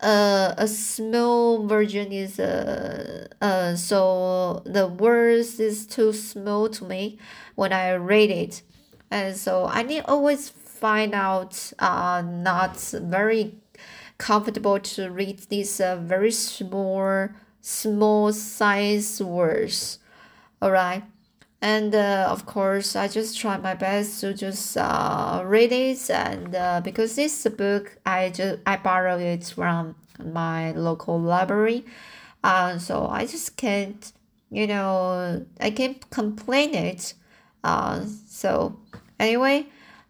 uh, 0.00 0.54
a 0.58 0.66
small 0.66 1.64
version 1.66 2.10
is 2.10 2.40
uh, 2.40 3.28
uh 3.40 3.76
so 3.76 4.60
the 4.64 4.88
words 4.88 5.60
is 5.60 5.86
too 5.86 6.12
small 6.12 6.68
to 6.68 6.84
me 6.84 7.18
when 7.54 7.72
I 7.72 7.92
read 7.92 8.30
it, 8.30 8.62
and 9.10 9.36
so 9.36 9.66
I 9.66 9.82
need 9.82 10.02
always 10.06 10.48
find 10.48 11.14
out 11.14 11.72
uh 11.78 12.22
not 12.26 12.76
very 12.78 13.54
comfortable 14.18 14.80
to 14.80 15.10
read 15.10 15.38
these 15.50 15.80
uh, 15.80 15.96
very 15.96 16.32
small 16.32 17.28
small 17.60 18.32
size 18.32 19.22
words. 19.22 19.98
Alright 20.60 21.11
and 21.62 21.94
uh, 21.94 22.26
of 22.28 22.44
course 22.44 22.96
i 22.96 23.06
just 23.06 23.38
try 23.38 23.56
my 23.56 23.72
best 23.72 24.20
to 24.20 24.34
just 24.34 24.76
uh, 24.76 25.42
read 25.46 25.72
it. 25.72 26.10
And 26.10 26.54
uh, 26.54 26.80
because 26.82 27.14
this 27.14 27.46
book 27.56 27.96
i 28.04 28.30
just 28.30 28.58
i 28.66 28.76
borrow 28.76 29.18
it 29.18 29.44
from 29.44 29.94
my 30.22 30.72
local 30.72 31.18
library. 31.20 31.86
Uh, 32.44 32.78
so 32.78 33.06
i 33.06 33.24
just 33.24 33.56
can't 33.56 34.12
you 34.50 34.66
know 34.66 35.46
i 35.60 35.70
can't 35.70 36.10
complain 36.10 36.74
it. 36.74 37.14
Uh, 37.64 38.04
so 38.26 38.76
anyway 39.20 39.66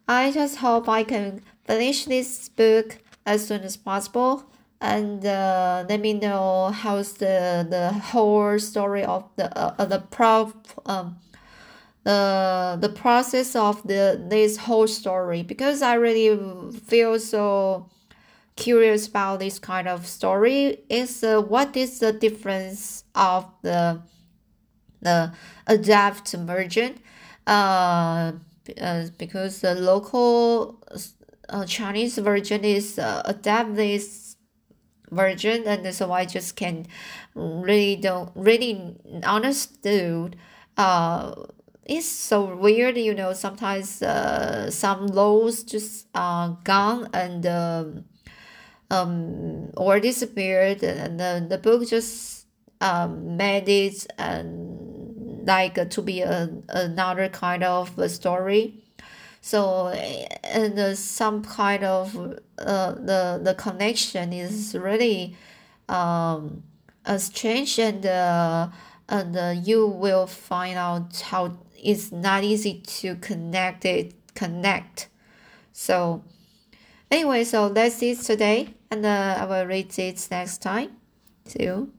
i 0.09 0.33
just 0.33 0.57
hope 0.57 0.88
i 0.88 1.05
can 1.05 1.43
finish 1.67 2.07
this 2.07 2.49
book 2.49 2.99
as 3.27 3.47
soon 3.47 3.62
as 3.62 3.77
possible. 3.77 4.45
And 4.81 5.25
uh, 5.25 5.85
let 5.88 6.01
me 6.01 6.15
know 6.15 6.73
how's 6.75 7.12
the 7.12 7.65
the 7.69 7.93
whole 7.93 8.59
story 8.59 9.05
of 9.05 9.29
the 9.37 9.47
uh, 9.57 9.85
the 9.85 10.01
pro 10.01 10.53
um 10.87 11.19
the 12.05 12.79
the 12.81 12.88
process 12.88 13.55
of 13.55 13.83
the 13.87 14.21
this 14.29 14.57
whole 14.57 14.87
story 14.87 15.43
because 15.43 15.83
I 15.83 15.95
really 15.95 16.38
feel 16.73 17.19
so 17.19 17.88
curious 18.57 19.07
about 19.07 19.41
this 19.41 19.59
kind 19.59 19.88
of 19.88 20.07
story 20.07 20.79
is 20.88 21.23
uh, 21.23 21.41
what 21.41 21.77
is 21.77 22.01
the 22.01 22.12
difference 22.12 23.05
of 23.15 23.47
the 23.62 24.01
the 25.01 25.33
adapt 25.67 26.33
version 26.33 26.99
uh, 27.47 28.33
uh 28.81 29.05
because 29.19 29.61
the 29.61 29.75
local 29.75 30.81
uh, 31.49 31.65
Chinese 31.67 32.19
version 32.19 32.65
is 32.65 32.99
uh, 32.99 33.23
adapt 33.25 33.75
this 33.77 34.37
version 35.11 35.65
and 35.67 35.95
so 35.95 36.12
I 36.12 36.25
just 36.25 36.57
can 36.57 36.87
really 37.35 37.97
don't 37.97 38.31
really 38.35 38.97
understood 39.25 40.37
uh 40.77 41.35
it's 41.85 42.07
so 42.09 42.55
weird, 42.55 42.97
you 42.97 43.14
know. 43.14 43.33
Sometimes 43.33 44.03
uh, 44.03 44.71
some 44.71 45.07
laws 45.09 45.62
just 45.64 46.07
uh, 46.14 46.49
gone 46.64 47.09
and 47.12 47.47
um, 47.47 48.05
um, 48.90 49.71
or 49.77 50.01
disappeared, 50.01 50.83
and 50.83 51.18
the, 51.18 51.47
the 51.49 51.59
book 51.59 51.87
just 51.88 52.47
um, 52.81 53.37
made 53.37 53.68
it 53.68 54.07
and 54.18 55.47
like 55.47 55.90
to 55.90 56.03
be 56.03 56.21
a, 56.21 56.51
another 56.68 57.29
kind 57.29 57.64
of 57.64 57.99
a 57.99 58.09
story. 58.09 58.75
So 59.40 59.88
and 59.88 60.79
uh, 60.79 60.95
some 60.95 61.42
kind 61.42 61.83
of 61.85 62.16
uh, 62.59 62.92
the 62.92 63.40
the 63.42 63.55
connection 63.59 64.33
is 64.33 64.77
really 64.77 65.37
um, 65.88 66.62
strange 67.18 67.79
and 67.79 68.07
uh, 68.07 68.68
and 69.09 69.37
uh, 69.37 69.55
you 69.62 69.87
will 69.87 70.27
find 70.27 70.79
out 70.79 71.21
how 71.23 71.59
it's 71.83 72.12
not 72.12 72.45
easy 72.45 72.81
to 72.81 73.16
connect 73.16 73.85
it 73.85 74.14
connect. 74.35 75.09
So 75.73 76.23
anyway 77.12 77.45
so 77.45 77.68
that's 77.68 78.03
it 78.03 78.18
today 78.21 78.75
and 78.90 79.05
uh, 79.05 79.37
i 79.38 79.45
will 79.45 79.66
read 79.66 79.99
it 79.99 80.27
next 80.31 80.62
time 80.62 80.90
see 81.45 81.64
you 81.64 81.92